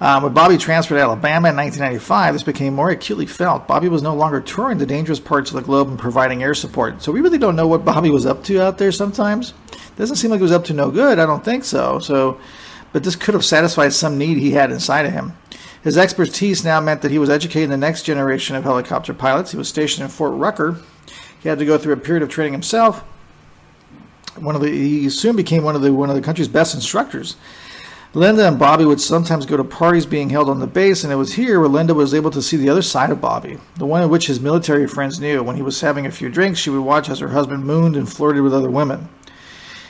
Um, 0.00 0.22
when 0.22 0.32
Bobby 0.32 0.56
transferred 0.56 0.96
to 0.96 1.02
Alabama 1.02 1.50
in 1.50 1.56
1995, 1.56 2.34
this 2.34 2.42
became 2.42 2.74
more 2.74 2.88
acutely 2.88 3.26
felt. 3.26 3.68
Bobby 3.68 3.88
was 3.88 4.00
no 4.00 4.14
longer 4.14 4.40
touring 4.40 4.78
the 4.78 4.86
dangerous 4.86 5.20
parts 5.20 5.50
of 5.50 5.56
the 5.56 5.62
globe 5.62 5.88
and 5.88 5.98
providing 5.98 6.42
air 6.42 6.54
support. 6.54 7.02
So 7.02 7.12
we 7.12 7.20
really 7.20 7.36
don't 7.36 7.54
know 7.56 7.68
what 7.68 7.84
Bobby 7.84 8.08
was 8.08 8.24
up 8.24 8.42
to 8.44 8.62
out 8.62 8.78
there 8.78 8.92
sometimes. 8.92 9.52
Doesn't 9.96 10.16
seem 10.16 10.30
like 10.30 10.38
he 10.38 10.42
was 10.42 10.52
up 10.52 10.64
to 10.66 10.72
no 10.72 10.90
good. 10.90 11.18
I 11.18 11.26
don't 11.26 11.44
think 11.44 11.64
so. 11.64 11.98
So, 11.98 12.40
but 12.92 13.04
this 13.04 13.14
could 13.14 13.34
have 13.34 13.44
satisfied 13.44 13.92
some 13.92 14.16
need 14.16 14.38
he 14.38 14.52
had 14.52 14.70
inside 14.70 15.04
of 15.04 15.12
him. 15.12 15.36
His 15.82 15.98
expertise 15.98 16.64
now 16.64 16.80
meant 16.80 17.02
that 17.02 17.10
he 17.10 17.18
was 17.18 17.28
educating 17.28 17.68
the 17.68 17.76
next 17.76 18.02
generation 18.02 18.56
of 18.56 18.64
helicopter 18.64 19.12
pilots. 19.12 19.50
He 19.50 19.58
was 19.58 19.68
stationed 19.68 20.04
in 20.04 20.10
Fort 20.10 20.32
Rucker. 20.32 20.78
He 21.40 21.48
had 21.48 21.58
to 21.58 21.66
go 21.66 21.76
through 21.76 21.92
a 21.92 21.98
period 21.98 22.22
of 22.22 22.30
training 22.30 22.52
himself. 22.52 23.00
One 24.36 24.54
of 24.54 24.62
the 24.62 24.70
he 24.70 25.10
soon 25.10 25.36
became 25.36 25.64
one 25.64 25.74
of 25.74 25.82
the 25.82 25.92
one 25.92 26.08
of 26.08 26.16
the 26.16 26.22
country's 26.22 26.48
best 26.48 26.74
instructors. 26.74 27.36
Linda 28.12 28.48
and 28.48 28.58
Bobby 28.58 28.84
would 28.84 29.00
sometimes 29.00 29.46
go 29.46 29.56
to 29.56 29.62
parties 29.62 30.04
being 30.04 30.30
held 30.30 30.48
on 30.48 30.58
the 30.58 30.66
base, 30.66 31.04
and 31.04 31.12
it 31.12 31.16
was 31.16 31.34
here 31.34 31.60
where 31.60 31.68
Linda 31.68 31.94
was 31.94 32.12
able 32.12 32.32
to 32.32 32.42
see 32.42 32.56
the 32.56 32.68
other 32.68 32.82
side 32.82 33.10
of 33.10 33.20
Bobby, 33.20 33.58
the 33.76 33.86
one 33.86 34.02
in 34.02 34.10
which 34.10 34.26
his 34.26 34.40
military 34.40 34.88
friends 34.88 35.20
knew. 35.20 35.44
When 35.44 35.54
he 35.54 35.62
was 35.62 35.80
having 35.80 36.06
a 36.06 36.10
few 36.10 36.28
drinks, 36.28 36.58
she 36.58 36.70
would 36.70 36.80
watch 36.80 37.08
as 37.08 37.20
her 37.20 37.28
husband 37.28 37.64
mooned 37.64 37.94
and 37.94 38.10
flirted 38.10 38.42
with 38.42 38.52
other 38.52 38.70
women. 38.70 39.08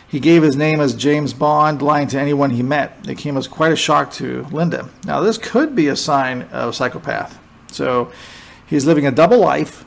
He 0.06 0.20
gave 0.20 0.42
his 0.42 0.54
name 0.54 0.80
as 0.80 0.92
James 0.92 1.32
Bond, 1.32 1.80
lying 1.80 2.08
to 2.08 2.20
anyone 2.20 2.50
he 2.50 2.62
met. 2.62 3.08
It 3.08 3.16
came 3.16 3.38
as 3.38 3.48
quite 3.48 3.72
a 3.72 3.76
shock 3.76 4.12
to 4.14 4.44
Linda. 4.50 4.90
Now, 5.06 5.20
this 5.20 5.38
could 5.38 5.74
be 5.74 5.88
a 5.88 5.96
sign 5.96 6.42
of 6.42 6.70
a 6.70 6.72
psychopath. 6.74 7.38
So, 7.72 8.12
he's 8.66 8.84
living 8.84 9.06
a 9.06 9.12
double 9.12 9.38
life. 9.38 9.86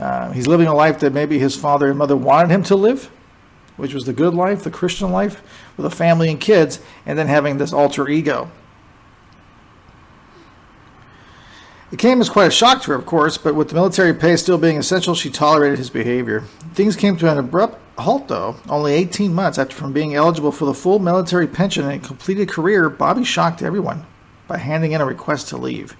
Uh, 0.00 0.32
he's 0.32 0.48
living 0.48 0.66
a 0.66 0.74
life 0.74 0.98
that 0.98 1.12
maybe 1.12 1.38
his 1.38 1.54
father 1.54 1.90
and 1.90 1.98
mother 1.98 2.16
wanted 2.16 2.50
him 2.50 2.64
to 2.64 2.74
live 2.74 3.08
which 3.80 3.94
was 3.94 4.04
the 4.04 4.12
good 4.12 4.34
life, 4.34 4.62
the 4.62 4.70
Christian 4.70 5.10
life, 5.10 5.42
with 5.80 5.92
a 5.92 5.96
family 5.96 6.30
and 6.30 6.40
kids, 6.40 6.80
and 7.06 7.18
then 7.18 7.26
having 7.26 7.58
this 7.58 7.72
alter 7.72 8.08
ego. 8.08 8.50
It 11.92 11.98
came 11.98 12.20
as 12.20 12.28
quite 12.28 12.46
a 12.46 12.52
shock 12.52 12.82
to 12.82 12.92
her, 12.92 12.96
of 12.96 13.04
course, 13.04 13.36
but 13.36 13.56
with 13.56 13.68
the 13.68 13.74
military 13.74 14.14
pay 14.14 14.36
still 14.36 14.58
being 14.58 14.78
essential, 14.78 15.14
she 15.14 15.28
tolerated 15.28 15.78
his 15.78 15.90
behavior. 15.90 16.42
Things 16.72 16.94
came 16.94 17.16
to 17.16 17.30
an 17.30 17.36
abrupt 17.36 17.78
halt, 17.98 18.28
though. 18.28 18.56
Only 18.68 18.92
18 18.94 19.34
months 19.34 19.58
after 19.58 19.74
from 19.74 19.92
being 19.92 20.14
eligible 20.14 20.52
for 20.52 20.66
the 20.66 20.74
full 20.74 21.00
military 21.00 21.48
pension 21.48 21.84
and 21.84 21.92
a 21.92 22.06
completed 22.06 22.48
career, 22.48 22.88
Bobby 22.88 23.24
shocked 23.24 23.60
everyone 23.60 24.06
by 24.46 24.58
handing 24.58 24.92
in 24.92 25.00
a 25.00 25.04
request 25.04 25.48
to 25.48 25.56
leave. 25.56 25.96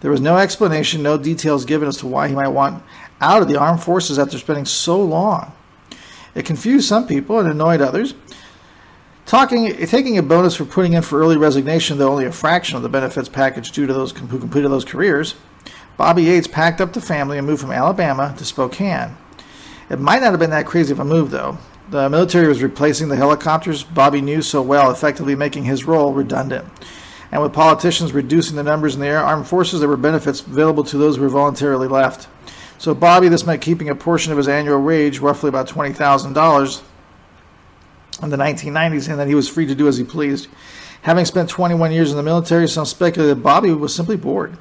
There 0.00 0.10
was 0.10 0.20
no 0.20 0.36
explanation, 0.36 1.02
no 1.02 1.18
details 1.18 1.64
given 1.64 1.88
as 1.88 1.96
to 1.98 2.06
why 2.06 2.28
he 2.28 2.34
might 2.34 2.48
want 2.48 2.82
out 3.20 3.42
of 3.42 3.48
the 3.48 3.58
armed 3.58 3.82
forces 3.82 4.18
after 4.18 4.38
spending 4.38 4.64
so 4.66 5.00
long. 5.00 5.52
It 6.34 6.46
confused 6.46 6.88
some 6.88 7.06
people 7.06 7.38
and 7.38 7.48
annoyed 7.48 7.80
others. 7.80 8.14
Talking, 9.26 9.74
taking 9.86 10.18
a 10.18 10.22
bonus 10.22 10.56
for 10.56 10.64
putting 10.64 10.92
in 10.92 11.02
for 11.02 11.18
early 11.18 11.36
resignation, 11.36 11.96
though 11.96 12.10
only 12.10 12.26
a 12.26 12.32
fraction 12.32 12.76
of 12.76 12.82
the 12.82 12.88
benefits 12.88 13.28
package 13.28 13.72
due 13.72 13.86
to 13.86 13.92
those 13.92 14.12
who 14.12 14.38
completed 14.38 14.70
those 14.70 14.84
careers, 14.84 15.34
Bobby 15.96 16.24
Yates 16.24 16.48
packed 16.48 16.80
up 16.80 16.92
the 16.92 17.00
family 17.00 17.38
and 17.38 17.46
moved 17.46 17.60
from 17.60 17.70
Alabama 17.70 18.34
to 18.36 18.44
Spokane. 18.44 19.16
It 19.88 20.00
might 20.00 20.20
not 20.20 20.32
have 20.32 20.40
been 20.40 20.50
that 20.50 20.66
crazy 20.66 20.92
of 20.92 21.00
a 21.00 21.04
move, 21.04 21.30
though. 21.30 21.58
The 21.90 22.08
military 22.08 22.48
was 22.48 22.62
replacing 22.62 23.08
the 23.08 23.16
helicopters 23.16 23.84
Bobby 23.84 24.20
knew 24.20 24.42
so 24.42 24.62
well, 24.62 24.90
effectively 24.90 25.34
making 25.34 25.64
his 25.64 25.84
role 25.84 26.12
redundant. 26.12 26.66
And 27.30 27.42
with 27.42 27.52
politicians 27.52 28.12
reducing 28.12 28.56
the 28.56 28.62
numbers 28.62 28.94
in 28.94 29.00
the 29.00 29.14
armed 29.14 29.46
forces, 29.46 29.80
there 29.80 29.88
were 29.88 29.96
benefits 29.96 30.40
available 30.40 30.84
to 30.84 30.98
those 30.98 31.16
who 31.16 31.22
were 31.22 31.28
voluntarily 31.28 31.88
left. 31.88 32.28
So 32.78 32.94
Bobby, 32.94 33.28
this 33.28 33.46
meant 33.46 33.62
keeping 33.62 33.88
a 33.88 33.94
portion 33.94 34.32
of 34.32 34.38
his 34.38 34.48
annual 34.48 34.82
wage, 34.82 35.18
roughly 35.18 35.48
about 35.48 35.68
twenty 35.68 35.92
thousand 35.92 36.32
dollars, 36.32 36.82
in 38.22 38.30
the 38.30 38.36
1990s, 38.36 39.08
and 39.08 39.18
that 39.18 39.28
he 39.28 39.34
was 39.34 39.48
free 39.48 39.66
to 39.66 39.74
do 39.74 39.88
as 39.88 39.98
he 39.98 40.04
pleased. 40.04 40.48
Having 41.02 41.24
spent 41.24 41.48
21 41.48 41.90
years 41.90 42.10
in 42.10 42.16
the 42.16 42.22
military, 42.22 42.68
some 42.68 42.86
speculate 42.86 43.28
that 43.28 43.42
Bobby 43.42 43.72
was 43.72 43.94
simply 43.94 44.16
bored. 44.16 44.56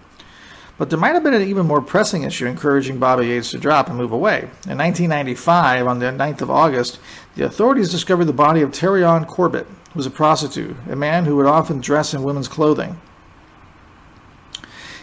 But 0.78 0.90
there 0.90 0.98
might 0.98 1.14
have 1.14 1.24
been 1.24 1.36
an 1.36 1.44
even 1.44 1.68
more 1.68 1.82
pressing 1.82 2.24
issue 2.24 2.48
encouraging 2.48 2.98
Bobby 2.98 3.28
Yates 3.28 3.52
to 3.52 3.60
drop 3.60 3.88
and 3.88 3.98
move 3.98 4.12
away. 4.12 4.50
In 4.68 4.80
1995, 4.80 5.86
on 5.86 6.00
the 6.00 6.08
9th 6.08 6.42
of 6.42 6.50
August, 6.50 7.00
the 7.36 7.46
authorities 7.46 7.92
discovered 7.92 8.26
the 8.26 8.34
body 8.34 8.62
of 8.62 8.72
Terrion 8.72 9.28
Corbett, 9.28 9.68
who 9.68 9.98
was 10.00 10.08
a 10.08 10.10
prostitute, 10.10 10.76
a 10.90 10.96
man 10.96 11.26
who 11.26 11.36
would 11.36 11.46
often 11.46 11.82
dress 11.82 12.16
in 12.16 12.24
women's 12.24 12.48
clothing. 12.48 13.00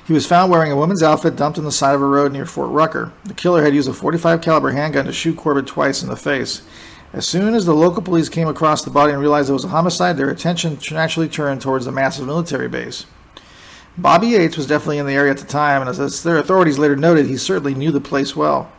He 0.04 0.12
was 0.12 0.26
found 0.26 0.50
wearing 0.50 0.72
a 0.72 0.76
woman's 0.76 1.02
outfit 1.02 1.36
dumped 1.36 1.58
on 1.58 1.64
the 1.64 1.70
side 1.70 1.94
of 1.94 2.00
a 2.00 2.06
road 2.06 2.32
near 2.32 2.46
Fort 2.46 2.70
Rucker. 2.70 3.12
The 3.24 3.34
killer 3.34 3.62
had 3.62 3.74
used 3.74 3.88
a 3.88 3.92
45 3.92 4.40
caliber 4.40 4.70
handgun 4.70 5.04
to 5.04 5.12
shoot 5.12 5.36
Corbett 5.36 5.66
twice 5.66 6.02
in 6.02 6.08
the 6.08 6.16
face. 6.16 6.62
As 7.12 7.26
soon 7.26 7.54
as 7.54 7.64
the 7.64 7.74
local 7.74 8.02
police 8.02 8.28
came 8.28 8.48
across 8.48 8.82
the 8.82 8.90
body 8.90 9.12
and 9.12 9.20
realized 9.20 9.48
it 9.50 9.54
was 9.54 9.64
a 9.64 9.68
homicide, 9.68 10.16
their 10.16 10.30
attention 10.30 10.78
naturally 10.90 11.28
turned 11.28 11.60
towards 11.60 11.84
the 11.84 11.92
massive 11.92 12.26
military 12.26 12.68
base. 12.68 13.06
Bobby 13.96 14.28
Yates 14.28 14.56
was 14.56 14.66
definitely 14.66 14.98
in 14.98 15.06
the 15.06 15.14
area 15.14 15.30
at 15.30 15.38
the 15.38 15.46
time, 15.46 15.80
and 15.80 15.90
as 15.90 16.22
their 16.22 16.38
authorities 16.38 16.78
later 16.78 16.96
noted, 16.96 17.26
he 17.26 17.36
certainly 17.36 17.74
knew 17.74 17.90
the 17.90 18.00
place 18.00 18.36
well. 18.36 18.70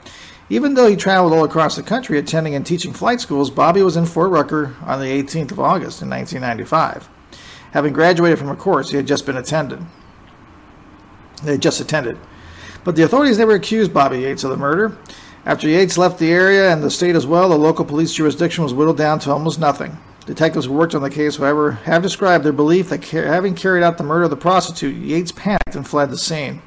Even 0.50 0.76
though 0.76 0.88
he 0.88 0.96
traveled 0.96 1.34
all 1.34 1.44
across 1.44 1.76
the 1.76 1.84
country 1.84 2.18
attending 2.18 2.56
and 2.56 2.66
teaching 2.66 2.94
flight 2.94 3.20
schools, 3.20 3.52
Bobby 3.52 3.82
was 3.82 3.98
in 3.98 4.06
Fort 4.06 4.32
Rucker 4.32 4.76
on 4.84 5.00
the 5.00 5.08
18th 5.08 5.52
of 5.52 5.60
August 5.60 6.02
in 6.02 6.10
1995, 6.10 7.10
having 7.72 7.94
graduated 7.94 8.40
from 8.40 8.50
a 8.50 8.56
course 8.56 8.92
he 8.92 8.98
had 8.98 9.08
just 9.08 9.26
been 9.26 9.38
attended 9.38 9.86
they 11.44 11.54
had 11.54 11.62
just 11.62 11.80
attended. 11.80 12.18
But 12.84 12.96
the 12.96 13.04
authorities 13.04 13.38
never 13.38 13.54
accused 13.54 13.94
Bobby 13.94 14.20
Yates 14.20 14.44
of 14.44 14.52
the 14.52 14.58
murder. 14.58 14.98
After 15.46 15.68
Yates 15.68 15.98
left 15.98 16.20
the 16.20 16.32
area 16.32 16.72
and 16.72 16.84
the 16.84 16.92
state 16.92 17.16
as 17.16 17.26
well, 17.26 17.50
the 17.50 17.58
local 17.58 17.86
police 17.86 18.14
jurisdiction 18.14 18.64
was 18.64 18.74
whittled 18.74 18.98
down 18.98 19.20
to 19.20 19.32
almost 19.32 19.60
nothing. 19.60 19.98
Detectives 20.26 20.68
who 20.68 20.74
worked 20.74 20.94
on 20.94 21.02
the 21.02 21.10
case, 21.10 21.38
however, 21.38 21.72
have 21.72 22.04
described 22.04 22.44
their 22.44 22.54
belief 22.54 22.90
that 22.90 23.04
having 23.04 23.56
carried 23.56 23.84
out 23.84 23.98
the 23.98 24.04
murder 24.04 24.26
of 24.26 24.30
the 24.30 24.38
prostitute, 24.38 24.96
Yates 24.96 25.32
panicked 25.32 25.76
and 25.76 25.88
fled 25.88 26.12
the 26.12 26.18
scene. 26.18 26.62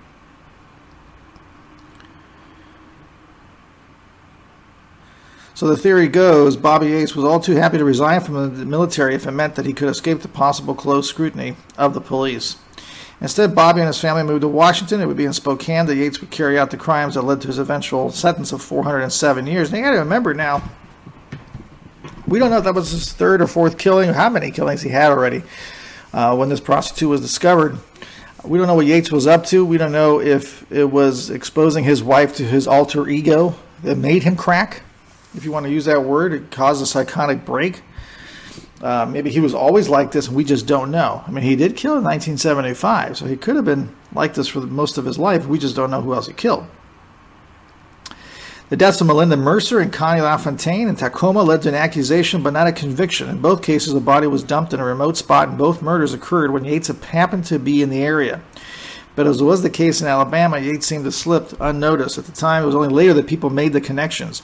So 5.54 5.68
the 5.68 5.76
theory 5.76 6.08
goes 6.08 6.56
Bobby 6.56 6.88
Yates 6.88 7.14
was 7.14 7.24
all 7.24 7.38
too 7.38 7.54
happy 7.54 7.78
to 7.78 7.84
resign 7.84 8.20
from 8.20 8.58
the 8.58 8.64
military 8.64 9.14
if 9.14 9.28
it 9.28 9.30
meant 9.30 9.54
that 9.54 9.66
he 9.66 9.72
could 9.72 9.88
escape 9.88 10.22
the 10.22 10.28
possible 10.28 10.74
close 10.74 11.08
scrutiny 11.08 11.54
of 11.78 11.94
the 11.94 12.00
police. 12.00 12.56
Instead, 13.22 13.54
Bobby 13.54 13.80
and 13.80 13.86
his 13.86 14.00
family 14.00 14.24
moved 14.24 14.40
to 14.40 14.48
Washington. 14.48 15.00
It 15.00 15.06
would 15.06 15.16
be 15.16 15.24
in 15.24 15.32
Spokane 15.32 15.86
that 15.86 15.94
Yates 15.94 16.20
would 16.20 16.32
carry 16.32 16.58
out 16.58 16.72
the 16.72 16.76
crimes 16.76 17.14
that 17.14 17.22
led 17.22 17.40
to 17.42 17.46
his 17.46 17.58
eventual 17.58 18.10
sentence 18.10 18.50
of 18.50 18.60
407 18.60 19.46
years. 19.46 19.68
And 19.68 19.78
you 19.78 19.84
got 19.84 19.92
to 19.92 19.98
remember 19.98 20.34
now, 20.34 20.60
we 22.26 22.40
don't 22.40 22.50
know 22.50 22.58
if 22.58 22.64
that 22.64 22.74
was 22.74 22.90
his 22.90 23.12
third 23.12 23.40
or 23.40 23.46
fourth 23.46 23.78
killing 23.78 24.10
or 24.10 24.14
how 24.14 24.28
many 24.28 24.50
killings 24.50 24.82
he 24.82 24.88
had 24.90 25.12
already 25.12 25.44
uh, 26.12 26.34
when 26.34 26.48
this 26.48 26.58
prostitute 26.58 27.08
was 27.08 27.20
discovered. 27.20 27.78
We 28.42 28.58
don't 28.58 28.66
know 28.66 28.74
what 28.74 28.86
Yates 28.86 29.12
was 29.12 29.28
up 29.28 29.46
to. 29.46 29.64
We 29.64 29.78
don't 29.78 29.92
know 29.92 30.20
if 30.20 30.70
it 30.72 30.90
was 30.90 31.30
exposing 31.30 31.84
his 31.84 32.02
wife 32.02 32.34
to 32.36 32.44
his 32.44 32.66
alter 32.66 33.08
ego 33.08 33.54
that 33.84 33.98
made 33.98 34.24
him 34.24 34.34
crack. 34.34 34.82
If 35.36 35.44
you 35.44 35.52
want 35.52 35.66
to 35.66 35.72
use 35.72 35.84
that 35.84 36.02
word, 36.02 36.32
it 36.32 36.50
caused 36.50 36.82
a 36.82 36.86
psychotic 36.86 37.44
break. 37.44 37.82
Uh, 38.82 39.06
maybe 39.06 39.30
he 39.30 39.38
was 39.38 39.54
always 39.54 39.88
like 39.88 40.10
this 40.10 40.26
and 40.26 40.36
we 40.36 40.42
just 40.42 40.66
don't 40.66 40.90
know. 40.90 41.22
I 41.26 41.30
mean, 41.30 41.44
he 41.44 41.54
did 41.54 41.76
kill 41.76 41.96
in 41.96 42.04
1975, 42.04 43.16
so 43.16 43.26
he 43.26 43.36
could 43.36 43.54
have 43.54 43.64
been 43.64 43.94
like 44.12 44.34
this 44.34 44.48
for 44.48 44.60
most 44.60 44.98
of 44.98 45.04
his 45.04 45.18
life. 45.18 45.46
We 45.46 45.58
just 45.58 45.76
don't 45.76 45.90
know 45.90 46.00
who 46.02 46.14
else 46.14 46.26
he 46.26 46.32
killed. 46.32 46.66
The 48.70 48.76
deaths 48.76 49.02
of 49.02 49.06
Melinda 49.06 49.36
Mercer 49.36 49.80
and 49.80 49.92
Connie 49.92 50.22
LaFontaine 50.22 50.88
in 50.88 50.96
Tacoma 50.96 51.42
led 51.42 51.62
to 51.62 51.68
an 51.68 51.74
accusation 51.74 52.42
but 52.42 52.54
not 52.54 52.66
a 52.66 52.72
conviction. 52.72 53.28
In 53.28 53.42
both 53.42 53.62
cases, 53.62 53.92
the 53.92 54.00
body 54.00 54.26
was 54.26 54.42
dumped 54.42 54.72
in 54.72 54.80
a 54.80 54.84
remote 54.84 55.18
spot, 55.18 55.48
and 55.48 55.58
both 55.58 55.82
murders 55.82 56.14
occurred 56.14 56.50
when 56.50 56.64
Yates 56.64 56.88
happened 56.88 57.44
to 57.44 57.58
be 57.58 57.82
in 57.82 57.90
the 57.90 58.02
area. 58.02 58.40
But 59.14 59.26
as 59.26 59.42
was 59.42 59.62
the 59.62 59.68
case 59.68 60.00
in 60.00 60.06
Alabama, 60.06 60.58
Yates 60.58 60.86
seemed 60.86 61.04
to 61.04 61.12
slip 61.12 61.52
unnoticed. 61.60 62.16
At 62.16 62.24
the 62.24 62.32
time, 62.32 62.62
it 62.62 62.66
was 62.66 62.74
only 62.74 62.88
later 62.88 63.12
that 63.12 63.26
people 63.26 63.50
made 63.50 63.74
the 63.74 63.80
connections. 63.80 64.42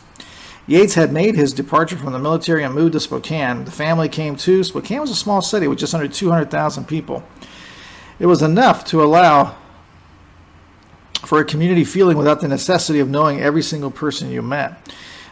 Yates 0.69 0.95
had 0.95 1.15
made 1.15 1.35
his 1.35 1.55
departure 1.55 1.97
from 1.97 2.13
the 2.13 2.19
military 2.19 2.63
and 2.63 2.75
moved 2.75 2.93
to 2.93 3.01
Spokane. 3.01 3.65
The 3.65 3.71
family 3.71 4.09
came 4.09 4.37
too. 4.37 4.63
Spokane 4.63 5.01
was 5.01 5.11
a 5.11 5.17
small 5.17 5.41
city 5.41 5.67
with 5.67 5.79
just 5.79 5.95
under 5.95 6.07
200,000 6.07 6.87
people. 6.87 7.25
It 8.19 8.27
was 8.27 8.43
enough 8.43 8.85
to 8.87 9.03
allow 9.03 9.57
for 11.25 11.41
a 11.41 11.45
community 11.45 11.85
feeling 11.85 12.19
without 12.19 12.43
the 12.43 12.49
necessity 12.49 13.01
of 13.01 13.09
knowing 13.09 13.41
every 13.41 13.63
single 13.63 13.91
person 13.91 14.31
you 14.31 14.43
met. 14.43 14.79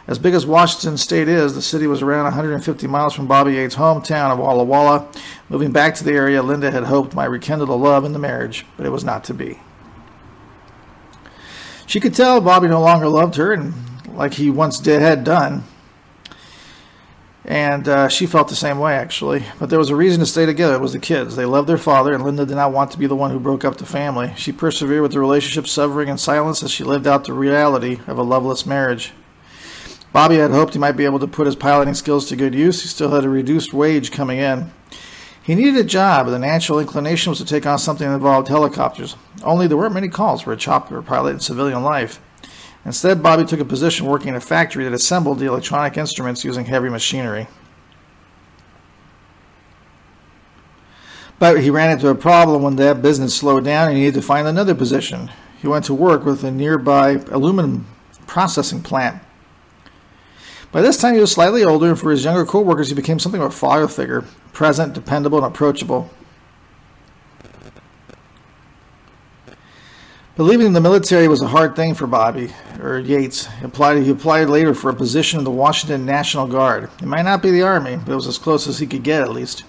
As 0.07 0.17
big 0.17 0.33
as 0.33 0.45
Washington 0.45 0.97
State 0.97 1.27
is, 1.27 1.53
the 1.53 1.61
city 1.61 1.85
was 1.85 2.01
around 2.01 2.23
150 2.23 2.87
miles 2.87 3.13
from 3.13 3.27
Bobby 3.27 3.53
Yates' 3.53 3.75
hometown 3.75 4.31
of 4.31 4.39
Walla 4.39 4.63
Walla. 4.63 5.07
Moving 5.49 5.71
back 5.71 5.93
to 5.95 6.03
the 6.03 6.13
area, 6.13 6.41
Linda 6.41 6.71
had 6.71 6.85
hoped 6.85 7.13
might 7.13 7.25
rekindle 7.25 7.67
the 7.67 7.77
love 7.77 8.05
in 8.05 8.13
the 8.13 8.19
marriage, 8.19 8.65
but 8.75 8.85
it 8.87 8.89
was 8.89 9.03
not 9.03 9.23
to 9.25 9.35
be. 9.35 9.59
She 11.85 11.99
could 11.99 12.15
tell 12.15 12.41
Bobby 12.41 12.67
no 12.67 12.81
longer 12.81 13.07
loved 13.07 13.35
her, 13.35 13.53
and 13.53 13.73
like 14.17 14.33
he 14.33 14.49
once 14.49 14.79
did, 14.79 15.01
had 15.01 15.23
done, 15.23 15.63
and 17.45 17.87
uh, 17.87 18.09
she 18.09 18.25
felt 18.25 18.49
the 18.49 18.55
same 18.55 18.79
way, 18.79 18.95
actually. 18.95 19.45
But 19.59 19.69
there 19.69 19.79
was 19.79 19.89
a 19.89 19.95
reason 19.95 20.19
to 20.19 20.25
stay 20.25 20.45
together. 20.45 20.75
It 20.75 20.81
was 20.81 20.91
the 20.91 20.99
kids. 20.99 21.35
They 21.35 21.45
loved 21.45 21.69
their 21.69 21.77
father, 21.77 22.13
and 22.13 22.23
Linda 22.23 22.45
did 22.45 22.55
not 22.55 22.73
want 22.73 22.91
to 22.91 22.97
be 22.97 23.07
the 23.07 23.15
one 23.15 23.31
who 23.31 23.39
broke 23.39 23.63
up 23.63 23.77
the 23.77 23.85
family. 23.85 24.33
She 24.35 24.51
persevered 24.51 25.01
with 25.01 25.13
the 25.13 25.19
relationship, 25.19 25.67
suffering 25.67 26.09
in 26.09 26.17
silence 26.17 26.61
as 26.61 26.71
she 26.71 26.83
lived 26.83 27.07
out 27.07 27.23
the 27.23 27.33
reality 27.33 27.99
of 28.05 28.17
a 28.17 28.23
loveless 28.23 28.65
marriage. 28.65 29.13
Bobby 30.11 30.37
had 30.37 30.51
hoped 30.51 30.73
he 30.73 30.79
might 30.79 30.97
be 30.97 31.05
able 31.05 31.19
to 31.19 31.27
put 31.27 31.45
his 31.45 31.55
piloting 31.55 31.93
skills 31.93 32.27
to 32.27 32.35
good 32.35 32.55
use. 32.55 32.81
He 32.81 32.87
still 32.87 33.11
had 33.11 33.23
a 33.23 33.29
reduced 33.29 33.73
wage 33.73 34.11
coming 34.11 34.39
in. 34.39 34.71
He 35.43 35.55
needed 35.55 35.77
a 35.77 35.83
job, 35.83 36.25
and 36.25 36.35
the 36.35 36.39
natural 36.39 36.79
inclination 36.79 37.29
was 37.29 37.39
to 37.39 37.45
take 37.45 37.65
on 37.65 37.79
something 37.79 38.05
that 38.05 38.15
involved 38.15 38.49
helicopters. 38.49 39.15
Only 39.43 39.67
there 39.67 39.77
weren't 39.77 39.93
many 39.93 40.09
calls 40.09 40.41
for 40.41 40.51
a 40.51 40.57
chopper 40.57 41.01
pilot 41.01 41.31
in 41.31 41.39
civilian 41.39 41.83
life. 41.83 42.19
Instead, 42.87 43.21
Bobby 43.21 43.43
took 43.43 43.59
a 43.59 43.65
position 43.65 44.05
working 44.05 44.29
in 44.29 44.35
a 44.35 44.39
factory 44.39 44.85
that 44.85 44.93
assembled 44.93 45.39
the 45.39 45.45
electronic 45.45 45.97
instruments 45.97 46.45
using 46.45 46.63
heavy 46.63 46.87
machinery. 46.87 47.45
But 51.37 51.61
he 51.61 51.69
ran 51.69 51.91
into 51.91 52.07
a 52.07 52.15
problem 52.15 52.63
when 52.63 52.77
that 52.77 53.01
business 53.01 53.35
slowed 53.35 53.65
down 53.65 53.89
and 53.89 53.97
he 53.97 54.05
needed 54.05 54.21
to 54.21 54.25
find 54.25 54.47
another 54.47 54.73
position. 54.73 55.29
He 55.61 55.67
went 55.67 55.83
to 55.85 55.93
work 55.93 56.23
with 56.23 56.45
a 56.45 56.49
nearby 56.49 57.21
aluminum 57.29 57.85
processing 58.25 58.81
plant. 58.81 59.21
By 60.71 60.81
this 60.81 60.97
time, 60.97 61.13
he 61.13 61.19
was 61.19 61.31
slightly 61.31 61.65
older, 61.65 61.89
and 61.89 61.99
for 61.99 62.11
his 62.11 62.23
younger 62.23 62.45
co 62.45 62.61
workers, 62.61 62.87
he 62.87 62.95
became 62.95 63.19
something 63.19 63.41
of 63.41 63.47
a 63.47 63.55
father 63.55 63.87
figure 63.89 64.23
present, 64.53 64.93
dependable, 64.93 65.37
and 65.37 65.47
approachable. 65.47 66.09
But 70.37 70.43
leaving 70.43 70.73
the 70.73 70.81
military 70.81 71.27
was 71.27 71.41
a 71.41 71.47
hard 71.47 71.75
thing 71.75 71.95
for 71.95 72.05
Bobby, 72.05 72.53
or 72.79 72.99
Yates. 72.99 73.47
He 73.47 73.65
applied, 73.65 74.03
he 74.03 74.11
applied 74.11 74.49
later 74.49 74.75
for 74.75 74.91
a 74.91 74.93
position 74.93 75.39
in 75.39 75.43
the 75.43 75.49
Washington 75.49 76.05
National 76.05 76.45
Guard. 76.45 76.91
It 77.01 77.07
might 77.07 77.23
not 77.23 77.41
be 77.41 77.49
the 77.49 77.63
Army, 77.63 77.95
but 77.95 78.11
it 78.11 78.15
was 78.15 78.27
as 78.27 78.37
close 78.37 78.67
as 78.67 78.77
he 78.77 78.85
could 78.85 79.01
get 79.01 79.23
at 79.23 79.31
least. 79.31 79.63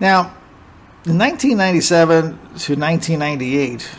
Now, 0.00 0.34
in 1.04 1.18
1997 1.18 2.22
to 2.22 2.76
1998, 2.76 3.90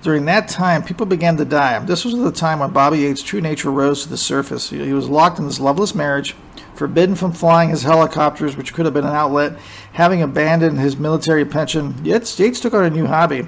during 0.00 0.24
that 0.24 0.48
time, 0.48 0.82
people 0.82 1.04
began 1.04 1.36
to 1.36 1.44
die. 1.44 1.78
This 1.80 2.02
was 2.02 2.16
the 2.16 2.32
time 2.32 2.60
when 2.60 2.70
Bobby 2.70 3.00
Yates' 3.00 3.22
true 3.22 3.42
nature 3.42 3.70
rose 3.70 4.04
to 4.04 4.08
the 4.08 4.16
surface. 4.16 4.70
He 4.70 4.94
was 4.94 5.06
locked 5.06 5.38
in 5.38 5.44
this 5.44 5.60
loveless 5.60 5.94
marriage 5.94 6.34
forbidden 6.80 7.14
from 7.14 7.30
flying 7.30 7.68
his 7.68 7.82
helicopters, 7.82 8.56
which 8.56 8.72
could 8.72 8.86
have 8.86 8.94
been 8.94 9.04
an 9.04 9.14
outlet, 9.14 9.52
having 9.92 10.22
abandoned 10.22 10.80
his 10.80 10.96
military 10.96 11.44
pension. 11.44 11.94
Yates, 12.02 12.40
Yates 12.40 12.58
took 12.58 12.72
on 12.72 12.86
a 12.86 12.88
new 12.88 13.04
hobby. 13.04 13.46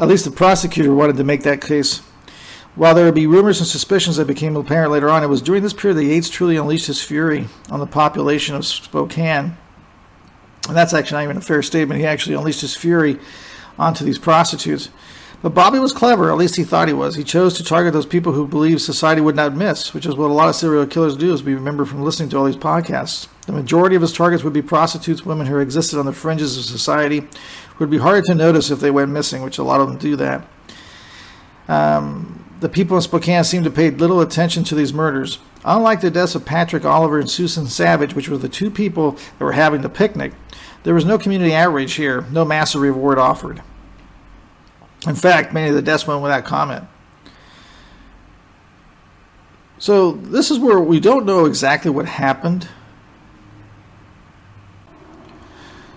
At 0.00 0.08
least 0.08 0.24
the 0.24 0.32
prosecutor 0.32 0.92
wanted 0.92 1.16
to 1.18 1.22
make 1.22 1.44
that 1.44 1.60
case. 1.60 1.98
While 2.74 2.96
there 2.96 3.04
would 3.04 3.14
be 3.14 3.28
rumors 3.28 3.60
and 3.60 3.68
suspicions 3.68 4.16
that 4.16 4.26
became 4.26 4.56
apparent 4.56 4.90
later 4.90 5.08
on, 5.08 5.22
it 5.22 5.28
was 5.28 5.40
during 5.40 5.62
this 5.62 5.72
period 5.72 5.98
that 5.98 6.04
Yates 6.06 6.28
truly 6.28 6.56
unleashed 6.56 6.88
his 6.88 7.00
fury 7.00 7.46
on 7.70 7.78
the 7.78 7.86
population 7.86 8.56
of 8.56 8.66
Spokane. 8.66 9.56
And 10.66 10.76
that's 10.76 10.92
actually 10.92 11.18
not 11.18 11.24
even 11.30 11.36
a 11.36 11.42
fair 11.42 11.62
statement. 11.62 12.00
He 12.00 12.06
actually 12.06 12.34
unleashed 12.34 12.62
his 12.62 12.76
fury 12.76 13.20
onto 13.78 14.04
these 14.04 14.18
prostitutes. 14.18 14.90
But 15.42 15.54
Bobby 15.54 15.78
was 15.78 15.94
clever, 15.94 16.30
at 16.30 16.36
least 16.36 16.56
he 16.56 16.64
thought 16.64 16.88
he 16.88 16.94
was. 16.94 17.14
He 17.16 17.24
chose 17.24 17.54
to 17.54 17.64
target 17.64 17.94
those 17.94 18.04
people 18.04 18.34
who 18.34 18.46
believed 18.46 18.82
society 18.82 19.22
would 19.22 19.36
not 19.36 19.56
miss, 19.56 19.94
which 19.94 20.04
is 20.04 20.14
what 20.14 20.30
a 20.30 20.34
lot 20.34 20.50
of 20.50 20.54
serial 20.54 20.86
killers 20.86 21.16
do, 21.16 21.32
as 21.32 21.42
we 21.42 21.54
remember 21.54 21.86
from 21.86 22.02
listening 22.02 22.28
to 22.30 22.36
all 22.38 22.44
these 22.44 22.56
podcasts. 22.56 23.26
The 23.46 23.52
majority 23.52 23.96
of 23.96 24.02
his 24.02 24.12
targets 24.12 24.44
would 24.44 24.52
be 24.52 24.60
prostitutes, 24.60 25.24
women 25.24 25.46
who 25.46 25.58
existed 25.58 25.98
on 25.98 26.04
the 26.04 26.12
fringes 26.12 26.58
of 26.58 26.64
society, 26.64 27.20
who 27.20 27.78
would 27.78 27.90
be 27.90 27.98
harder 27.98 28.20
to 28.26 28.34
notice 28.34 28.70
if 28.70 28.80
they 28.80 28.90
went 28.90 29.10
missing, 29.10 29.40
which 29.42 29.56
a 29.56 29.62
lot 29.62 29.80
of 29.80 29.88
them 29.88 29.96
do 29.96 30.14
that. 30.16 30.46
Um, 31.68 32.44
the 32.60 32.68
people 32.68 32.96
in 32.96 33.02
Spokane 33.02 33.44
seemed 33.44 33.64
to 33.64 33.70
pay 33.70 33.90
little 33.90 34.20
attention 34.20 34.64
to 34.64 34.74
these 34.74 34.92
murders. 34.92 35.38
Unlike 35.64 36.02
the 36.02 36.10
deaths 36.10 36.34
of 36.34 36.44
Patrick 36.44 36.84
Oliver 36.84 37.18
and 37.18 37.30
Susan 37.30 37.66
Savage, 37.66 38.14
which 38.14 38.28
were 38.28 38.36
the 38.36 38.48
two 38.50 38.70
people 38.70 39.12
that 39.12 39.44
were 39.44 39.52
having 39.52 39.80
the 39.80 39.88
picnic, 39.88 40.34
there 40.82 40.94
was 40.94 41.06
no 41.06 41.16
community 41.16 41.54
outrage 41.54 41.94
here, 41.94 42.26
no 42.30 42.44
massive 42.44 42.82
reward 42.82 43.18
offered. 43.18 43.62
In 45.06 45.14
fact, 45.14 45.52
many 45.52 45.68
of 45.68 45.74
the 45.74 45.82
deaths 45.82 46.06
went 46.06 46.22
without 46.22 46.44
comment. 46.44 46.84
So 49.78 50.12
this 50.12 50.50
is 50.50 50.58
where 50.58 50.78
we 50.78 51.00
don't 51.00 51.24
know 51.24 51.46
exactly 51.46 51.90
what 51.90 52.04
happened. 52.04 52.68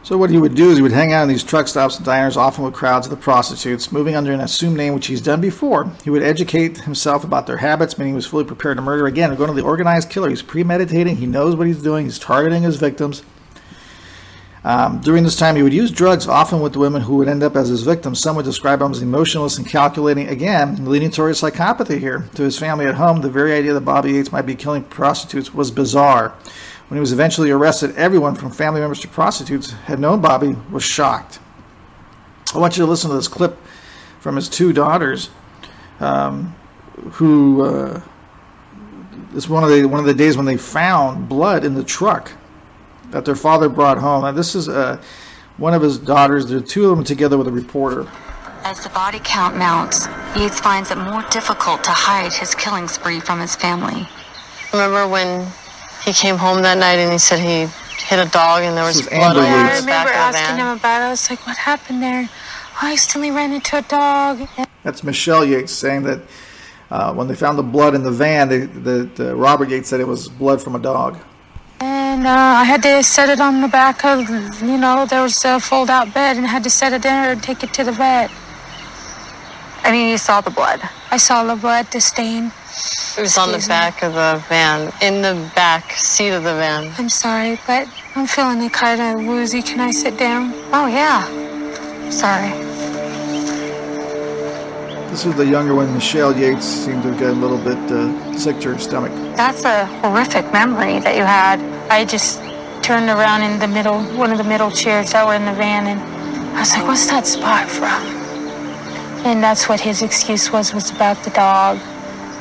So 0.03 0.17
what 0.17 0.29
he 0.29 0.37
would 0.37 0.55
do 0.55 0.69
is 0.69 0.77
he 0.77 0.81
would 0.81 0.91
hang 0.91 1.13
out 1.13 1.23
in 1.23 1.29
these 1.29 1.43
truck 1.45 1.67
stops 1.67 1.95
and 1.95 2.05
diners, 2.05 2.35
often 2.35 2.65
with 2.65 2.73
crowds 2.73 3.07
of 3.07 3.11
the 3.11 3.17
prostitutes, 3.17 3.91
moving 3.91 4.15
under 4.15 4.33
an 4.33 4.41
assumed 4.41 4.75
name, 4.75 4.93
which 4.93 5.07
he's 5.07 5.21
done 5.21 5.39
before. 5.39 5.91
He 6.03 6.09
would 6.09 6.23
educate 6.23 6.79
himself 6.79 7.23
about 7.23 7.47
their 7.47 7.57
habits, 7.57 7.97
meaning 7.97 8.13
he 8.13 8.15
was 8.15 8.25
fully 8.25 8.43
prepared 8.43 8.77
to 8.77 8.81
murder. 8.81 9.05
Again, 9.07 9.33
going 9.35 9.47
to 9.49 9.55
the 9.55 9.63
organized 9.63 10.09
killer. 10.09 10.29
He's 10.29 10.41
premeditating. 10.41 11.17
He 11.17 11.25
knows 11.25 11.55
what 11.55 11.67
he's 11.67 11.81
doing. 11.81 12.05
He's 12.05 12.19
targeting 12.19 12.63
his 12.63 12.75
victims. 12.75 13.23
Um, 14.65 15.01
during 15.01 15.25
this 15.25 15.35
time, 15.35 15.57
he 15.57 15.63
would 15.63 15.73
use 15.73 15.91
drugs, 15.91 16.25
often 16.25 16.61
with 16.61 16.77
women 16.77 17.01
who 17.01 17.17
would 17.17 17.27
end 17.27 17.43
up 17.43 17.55
as 17.55 17.67
his 17.67 17.83
victims. 17.83 18.21
Some 18.21 18.37
would 18.37 18.45
describe 18.45 18.81
him 18.81 18.91
as 18.91 19.01
emotionless 19.01 19.57
and 19.57 19.67
calculating, 19.67 20.29
again, 20.29 20.85
leading 20.85 21.11
towards 21.11 21.41
psychopathy 21.41 21.99
here. 21.99 22.29
To 22.35 22.43
his 22.43 22.57
family 22.57 22.85
at 22.85 22.95
home, 22.95 23.21
the 23.21 23.29
very 23.29 23.53
idea 23.53 23.73
that 23.73 23.81
Bobby 23.81 24.13
Yates 24.13 24.31
might 24.31 24.45
be 24.45 24.55
killing 24.55 24.83
prostitutes 24.83 25.53
was 25.53 25.69
bizarre. 25.69 26.29
When 26.87 26.97
he 26.97 27.01
was 27.01 27.11
eventually 27.11 27.51
arrested, 27.51 27.95
everyone 27.97 28.35
from 28.35 28.51
family 28.51 28.79
members 28.79 29.01
to 29.01 29.07
prostitutes 29.09 29.71
had 29.71 29.99
known 29.99 30.21
Bobby 30.21 30.55
was 30.71 30.83
shocked. 30.83 31.39
I 32.53 32.57
want 32.59 32.77
you 32.77 32.85
to 32.85 32.89
listen 32.89 33.09
to 33.09 33.15
this 33.15 33.27
clip 33.27 33.57
from 34.19 34.37
his 34.37 34.47
two 34.47 34.71
daughters, 34.71 35.29
um, 35.99 36.55
who 37.13 37.63
uh, 37.63 38.01
this 39.31 39.49
one 39.49 39.63
of 39.63 39.69
the 39.71 39.85
one 39.85 39.99
of 39.99 40.05
the 40.05 40.13
days 40.13 40.37
when 40.37 40.45
they 40.45 40.55
found 40.55 41.27
blood 41.27 41.65
in 41.65 41.73
the 41.73 41.83
truck 41.83 42.31
that 43.13 43.25
their 43.25 43.35
father 43.35 43.69
brought 43.69 43.99
home. 43.99 44.25
And 44.25 44.37
this 44.37 44.55
is 44.55 44.67
uh, 44.67 45.01
one 45.57 45.73
of 45.73 45.81
his 45.81 45.97
daughters. 45.97 46.47
There 46.47 46.57
are 46.57 46.61
two 46.61 46.89
of 46.89 46.97
them 46.97 47.05
together 47.05 47.37
with 47.37 47.47
a 47.47 47.51
reporter. 47.51 48.07
As 48.63 48.83
the 48.83 48.89
body 48.89 49.19
count 49.23 49.55
mounts, 49.55 50.07
Yates 50.35 50.59
finds 50.59 50.89
it 50.89 50.97
more 50.97 51.23
difficult 51.29 51.83
to 51.83 51.91
hide 51.91 52.33
his 52.33 52.55
killing 52.55 52.87
spree 52.87 53.19
from 53.19 53.39
his 53.39 53.55
family. 53.55 54.07
Remember 54.73 55.07
when 55.07 55.47
he 56.03 56.11
came 56.11 56.37
home 56.37 56.61
that 56.63 56.77
night 56.77 56.97
and 56.97 57.11
he 57.11 57.17
said 57.19 57.39
he 57.39 57.71
hit 58.03 58.19
a 58.19 58.29
dog 58.31 58.63
and 58.63 58.75
there 58.75 58.83
was 58.83 59.01
blood 59.01 59.37
on 59.37 59.43
I 59.43 59.77
remember 59.79 60.11
asking 60.11 60.57
him 60.57 60.67
about 60.77 61.01
it. 61.01 61.05
I 61.05 61.09
was 61.09 61.29
like, 61.29 61.45
what 61.45 61.57
happened 61.57 62.01
there? 62.01 62.29
Oh, 62.31 62.79
I 62.81 62.93
accidentally 62.93 63.31
ran 63.31 63.53
into 63.53 63.77
a 63.77 63.81
dog. 63.83 64.47
That's 64.81 65.03
Michelle 65.03 65.45
Yates 65.45 65.71
saying 65.71 66.03
that 66.03 66.21
uh, 66.89 67.13
when 67.13 67.27
they 67.27 67.35
found 67.35 67.59
the 67.59 67.63
blood 67.63 67.93
in 67.93 68.03
the 68.03 68.11
van, 68.11 68.49
they, 68.49 68.61
the, 68.61 69.09
the 69.15 69.35
Robert 69.35 69.69
Yates 69.69 69.89
said 69.89 69.99
it 69.99 70.07
was 70.07 70.27
blood 70.29 70.61
from 70.61 70.75
a 70.75 70.79
dog. 70.79 71.19
And 71.83 72.25
uh, 72.25 72.61
I 72.61 72.63
had 72.63 72.81
to 72.83 73.03
set 73.03 73.27
it 73.27 73.41
on 73.41 73.59
the 73.59 73.67
back 73.67 74.05
of, 74.05 74.29
you 74.61 74.77
know, 74.77 75.05
there 75.05 75.21
was 75.21 75.43
a 75.43 75.59
fold 75.59 75.89
out 75.89 76.13
bed 76.13 76.37
and 76.37 76.45
I 76.45 76.49
had 76.49 76.63
to 76.63 76.69
set 76.69 76.93
it 76.93 77.01
there 77.01 77.31
and 77.31 77.43
take 77.43 77.61
it 77.61 77.73
to 77.73 77.83
the 77.83 77.91
vet. 77.91 78.31
I 79.83 79.91
mean, 79.91 80.07
you 80.09 80.17
saw 80.17 80.39
the 80.39 80.49
blood. 80.49 80.79
I 81.11 81.17
saw 81.17 81.43
the 81.43 81.57
blood, 81.57 81.87
the 81.91 81.99
stain. 81.99 82.53
It 83.17 83.21
was 83.21 83.37
on 83.37 83.51
the 83.51 83.57
me. 83.57 83.67
back 83.67 84.01
of 84.01 84.13
the 84.13 84.41
van, 84.47 84.93
in 85.01 85.21
the 85.21 85.35
back 85.55 85.91
seat 85.91 86.29
of 86.29 86.43
the 86.43 86.53
van. 86.53 86.93
I'm 86.97 87.09
sorry, 87.09 87.59
but 87.67 87.89
I'm 88.15 88.27
feeling 88.27 88.69
kind 88.69 89.01
of 89.01 89.25
woozy. 89.25 89.61
Can 89.61 89.81
I 89.81 89.91
sit 89.91 90.17
down? 90.17 90.53
Oh, 90.71 90.87
yeah. 90.87 91.19
Sorry. 92.09 92.72
This 95.13 95.27
is 95.27 95.35
the 95.35 95.45
younger 95.45 95.75
one, 95.75 95.93
Michelle 95.93 96.35
Yates, 96.35 96.65
seemed 96.65 97.03
to 97.03 97.11
get 97.11 97.29
a 97.29 97.33
little 97.33 97.59
bit 97.59 97.77
uh, 97.91 98.35
sick 98.35 98.59
to 98.61 98.69
her 98.73 98.79
stomach. 98.79 99.11
That's 99.35 99.63
a 99.63 99.85
horrific 100.01 100.51
memory 100.51 100.97
that 101.01 101.15
you 101.15 101.21
had. 101.21 101.61
I 101.91 102.03
just 102.03 102.39
turned 102.81 103.11
around 103.11 103.43
in 103.43 103.59
the 103.59 103.67
middle, 103.67 104.01
one 104.17 104.31
of 104.31 104.39
the 104.39 104.43
middle 104.43 104.71
chairs 104.71 105.11
that 105.11 105.23
were 105.27 105.35
in 105.35 105.45
the 105.45 105.53
van, 105.53 105.85
and 105.85 106.01
I 106.57 106.61
was 106.61 106.71
like, 106.73 106.87
"What's 106.87 107.05
that 107.11 107.27
spot 107.27 107.69
from?" 107.69 108.01
And 109.23 109.43
that's 109.43 109.69
what 109.69 109.79
his 109.79 110.01
excuse 110.01 110.51
was 110.51 110.73
was 110.73 110.89
about 110.89 111.23
the 111.23 111.29
dog 111.29 111.77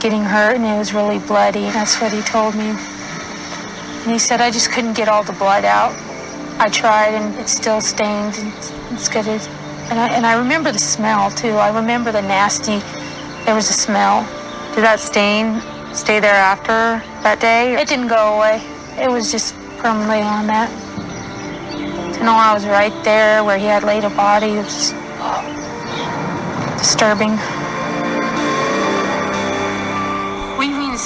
getting 0.00 0.24
hurt, 0.24 0.56
and 0.56 0.64
it 0.64 0.78
was 0.78 0.94
really 0.94 1.18
bloody. 1.18 1.68
That's 1.76 2.00
what 2.00 2.10
he 2.10 2.22
told 2.22 2.54
me. 2.54 2.70
And 2.72 4.10
he 4.10 4.18
said 4.18 4.40
I 4.40 4.50
just 4.50 4.72
couldn't 4.72 4.94
get 4.94 5.10
all 5.10 5.22
the 5.22 5.34
blood 5.34 5.66
out. 5.66 5.92
I 6.58 6.70
tried, 6.70 7.12
and 7.12 7.38
it 7.38 7.50
still 7.50 7.82
stained 7.82 8.38
and 8.38 8.48
it's, 8.54 8.72
it's 8.92 9.08
good. 9.10 9.26
And 9.90 9.98
I, 10.00 10.08
and 10.08 10.24
I 10.26 10.38
remember 10.38 10.72
the 10.72 10.78
smell 10.78 11.30
too. 11.30 11.52
I 11.52 11.74
remember 11.74 12.12
the 12.12 12.22
nasty. 12.22 12.78
There 13.44 13.54
was 13.54 13.68
a 13.70 13.72
smell. 13.72 14.22
Did 14.74 14.84
that 14.84 15.00
stain 15.00 15.60
stay 15.94 16.20
there 16.20 16.34
after 16.34 17.02
that 17.22 17.40
day? 17.40 17.74
It 17.74 17.88
didn't 17.88 18.08
go 18.08 18.36
away. 18.36 18.62
It 18.96 19.10
was 19.10 19.30
just 19.30 19.54
permanently 19.78 20.22
on 20.22 20.46
that. 20.46 20.70
To 22.14 22.24
know 22.24 22.32
I 22.32 22.54
was 22.54 22.64
right 22.66 22.92
there 23.04 23.42
where 23.44 23.58
he 23.58 23.66
had 23.66 23.82
laid 23.82 24.04
a 24.04 24.10
body 24.10 24.46
it 24.46 24.64
was 24.64 24.66
just, 24.66 24.94
oh, 25.18 26.76
disturbing. 26.78 27.36
What 30.56 30.64
do 30.64 30.70
you 30.70 30.78
mean? 30.78 30.98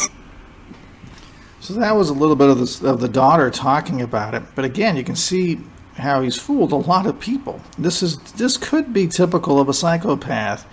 So 1.61 1.75
that 1.75 1.97
was 1.97 2.11
a 2.11 2.15
little 2.15 2.37
bit 2.37 2.51
of 2.51 2.59
the, 2.59 2.89
of 2.89 3.01
the 3.01 3.09
daughter 3.09 3.51
talking 3.51 4.03
about 4.03 4.35
it. 4.35 4.43
But 4.55 4.65
again, 4.65 4.97
you 4.97 5.03
can 5.03 5.17
see 5.17 5.59
how 5.97 6.23
he's 6.23 6.39
fooled 6.39 6.73
a 6.73 6.77
lot 6.77 7.07
of 7.07 7.21
people. 7.21 7.61
This 7.79 8.03
is 8.03 8.19
this 8.33 8.57
could 8.57 8.93
be 8.93 9.07
typical 9.07 9.61
of 9.61 9.69
a 9.69 9.75
psychopath. 9.75 10.67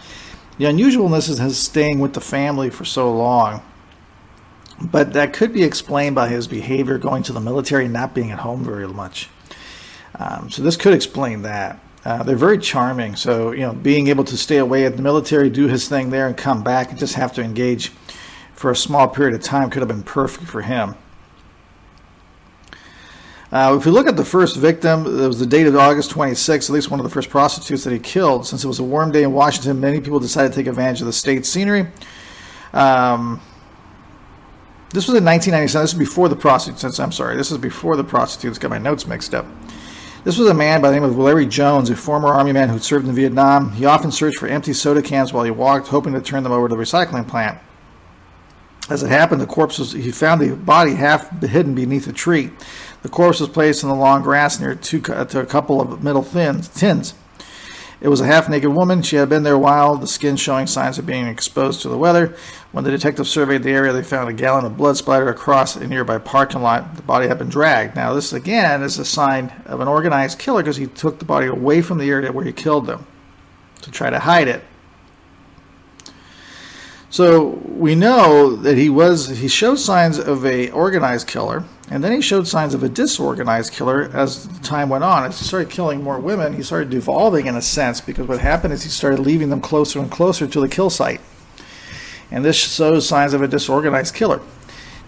The 0.57 0.65
unusualness 0.65 1.29
is 1.29 1.39
his 1.39 1.57
staying 1.57 1.99
with 1.99 2.13
the 2.13 2.21
family 2.21 2.69
for 2.69 2.85
so 2.85 3.11
long. 3.11 3.61
But 4.81 5.13
that 5.13 5.33
could 5.33 5.53
be 5.53 5.63
explained 5.63 6.15
by 6.15 6.27
his 6.27 6.47
behavior 6.47 6.97
going 6.97 7.23
to 7.23 7.33
the 7.33 7.39
military 7.39 7.85
and 7.85 7.93
not 7.93 8.13
being 8.13 8.31
at 8.31 8.39
home 8.39 8.63
very 8.63 8.87
much. 8.87 9.29
Um, 10.15 10.49
so 10.49 10.61
this 10.61 10.77
could 10.77 10.93
explain 10.93 11.43
that. 11.43 11.79
Uh, 12.05 12.21
they're 12.21 12.35
very 12.35 12.57
charming. 12.57 13.15
So 13.15 13.51
you 13.51 13.61
know, 13.61 13.73
being 13.73 14.07
able 14.07 14.25
to 14.25 14.37
stay 14.37 14.57
away 14.57 14.85
at 14.85 14.97
the 14.97 15.01
military, 15.01 15.49
do 15.49 15.67
his 15.67 15.87
thing 15.87 16.09
there, 16.09 16.27
and 16.27 16.35
come 16.35 16.63
back 16.63 16.89
and 16.89 16.99
just 16.99 17.15
have 17.15 17.33
to 17.33 17.41
engage 17.41 17.89
for 18.53 18.71
a 18.71 18.75
small 18.75 19.07
period 19.07 19.35
of 19.35 19.41
time 19.41 19.69
could 19.69 19.81
have 19.81 19.89
been 19.89 20.03
perfect 20.03 20.47
for 20.47 20.61
him. 20.61 20.95
Uh, 23.53 23.77
if 23.77 23.85
we 23.85 23.91
look 23.91 24.07
at 24.07 24.17
the 24.17 24.25
first 24.25 24.55
victim, 24.55 25.05
it 25.05 25.27
was 25.27 25.37
the 25.37 25.45
date 25.45 25.67
of 25.67 25.75
August 25.75 26.09
26th, 26.09 26.71
at 26.71 26.73
least 26.73 26.89
one 26.89 26.99
of 26.99 27.03
the 27.03 27.09
first 27.09 27.29
prostitutes 27.29 27.83
that 27.83 27.93
he 27.93 27.99
killed. 27.99 28.47
Since 28.47 28.63
it 28.63 28.67
was 28.67 28.79
a 28.79 28.83
warm 28.83 29.11
day 29.11 29.21
in 29.21 29.31
Washington, 29.31 29.79
many 29.79 30.01
people 30.01 30.19
decided 30.19 30.53
to 30.53 30.55
take 30.55 30.65
advantage 30.65 31.01
of 31.01 31.05
the 31.05 31.13
state 31.13 31.45
scenery. 31.45 31.85
Um, 32.73 33.39
this 34.89 35.07
was 35.07 35.15
in 35.15 35.23
1997. 35.23 35.83
This 35.83 35.93
is 35.93 35.99
before 35.99 36.29
the 36.29 36.35
prostitutes. 36.35 36.99
I'm 36.99 37.11
sorry. 37.11 37.37
This 37.37 37.51
is 37.51 37.59
before 37.59 37.95
the 37.95 38.03
prostitutes. 38.03 38.57
Got 38.57 38.71
my 38.71 38.79
notes 38.79 39.05
mixed 39.05 39.35
up. 39.35 39.45
This 40.23 40.39
was 40.39 40.49
a 40.49 40.53
man 40.55 40.81
by 40.81 40.89
the 40.89 40.95
name 40.95 41.03
of 41.03 41.15
Larry 41.15 41.45
Jones, 41.45 41.91
a 41.91 41.95
former 41.95 42.29
Army 42.29 42.53
man 42.53 42.69
who 42.69 42.79
served 42.79 43.07
in 43.07 43.13
Vietnam. 43.13 43.73
He 43.73 43.85
often 43.85 44.11
searched 44.11 44.39
for 44.39 44.47
empty 44.47 44.73
soda 44.73 45.03
cans 45.03 45.31
while 45.31 45.43
he 45.43 45.51
walked, 45.51 45.89
hoping 45.89 46.13
to 46.13 46.21
turn 46.21 46.41
them 46.41 46.53
over 46.53 46.67
to 46.67 46.75
the 46.75 46.81
recycling 46.81 47.27
plant. 47.27 47.59
As 48.89 49.01
it 49.01 49.09
happened, 49.09 49.39
the 49.39 49.47
corpse 49.47 49.79
was, 49.79 49.93
he 49.93 50.11
found 50.11 50.41
the 50.41 50.55
body 50.55 50.95
half 50.95 51.41
hidden 51.41 51.73
beneath 51.73 52.07
a 52.07 52.13
tree. 52.13 52.51
The 53.01 53.09
corpse 53.09 53.39
was 53.39 53.49
placed 53.49 53.83
in 53.83 53.89
the 53.89 53.95
long 53.95 54.21
grass 54.21 54.59
near 54.59 54.75
two, 54.75 55.01
uh, 55.07 55.25
to 55.25 55.39
a 55.39 55.45
couple 55.45 55.79
of 55.79 56.03
metal 56.03 56.21
thins, 56.21 56.67
tins. 56.67 57.13
It 58.01 58.09
was 58.09 58.19
a 58.19 58.25
half 58.25 58.49
naked 58.49 58.73
woman. 58.73 59.01
She 59.01 59.15
had 59.15 59.29
been 59.29 59.43
there 59.43 59.53
a 59.53 59.59
while, 59.59 59.95
the 59.95 60.07
skin 60.07 60.35
showing 60.35 60.67
signs 60.67 60.99
of 60.99 61.05
being 61.05 61.25
exposed 61.25 61.81
to 61.83 61.89
the 61.89 61.97
weather. 61.97 62.35
When 62.73 62.83
the 62.83 62.91
detectives 62.91 63.29
surveyed 63.29 63.63
the 63.63 63.71
area, 63.71 63.93
they 63.93 64.03
found 64.03 64.27
a 64.27 64.33
gallon 64.33 64.65
of 64.65 64.75
blood 64.75 64.97
splattered 64.97 65.29
across 65.29 65.77
a 65.77 65.87
nearby 65.87 66.17
parking 66.17 66.61
lot. 66.61 66.97
The 66.97 67.01
body 67.01 67.29
had 67.29 67.37
been 67.37 67.47
dragged. 67.47 67.95
Now, 67.95 68.13
this 68.13 68.33
again 68.33 68.83
is 68.83 68.99
a 68.99 69.05
sign 69.05 69.53
of 69.65 69.79
an 69.79 69.87
organized 69.87 70.37
killer 70.37 70.61
because 70.61 70.75
he 70.75 70.87
took 70.87 71.19
the 71.19 71.25
body 71.25 71.47
away 71.47 71.81
from 71.81 71.97
the 71.97 72.09
area 72.09 72.33
where 72.33 72.43
he 72.43 72.51
killed 72.51 72.87
them 72.87 73.07
to 73.83 73.89
try 73.89 74.09
to 74.09 74.19
hide 74.19 74.49
it. 74.49 74.65
So 77.13 77.59
we 77.67 77.93
know 77.93 78.55
that 78.55 78.75
he 78.75 78.89
was 78.89 79.27
he 79.27 79.47
showed 79.47 79.75
signs 79.75 80.17
of 80.17 80.43
a 80.47 80.71
organized 80.71 81.27
killer, 81.27 81.63
and 81.91 82.03
then 82.03 82.11
he 82.11 82.21
showed 82.21 82.47
signs 82.47 82.73
of 82.73 82.81
a 82.81 82.89
disorganized 82.89 83.71
killer 83.71 84.09
as 84.11 84.47
time 84.63 84.89
went 84.89 85.03
on. 85.03 85.23
As 85.23 85.37
he 85.37 85.45
started 85.45 85.69
killing 85.69 86.03
more 86.03 86.17
women, 86.17 86.53
he 86.53 86.63
started 86.63 86.89
devolving 86.89 87.45
in 87.45 87.55
a 87.55 87.61
sense 87.61 88.01
because 88.01 88.27
what 88.27 88.39
happened 88.39 88.73
is 88.73 88.81
he 88.81 88.89
started 88.89 89.19
leaving 89.19 89.51
them 89.51 89.61
closer 89.61 89.99
and 89.99 90.09
closer 90.09 90.47
to 90.47 90.59
the 90.59 90.67
kill 90.67 90.89
site. 90.89 91.21
And 92.31 92.43
this 92.43 92.55
shows 92.55 93.07
signs 93.07 93.35
of 93.35 93.43
a 93.43 93.47
disorganized 93.47 94.15
killer. 94.15 94.41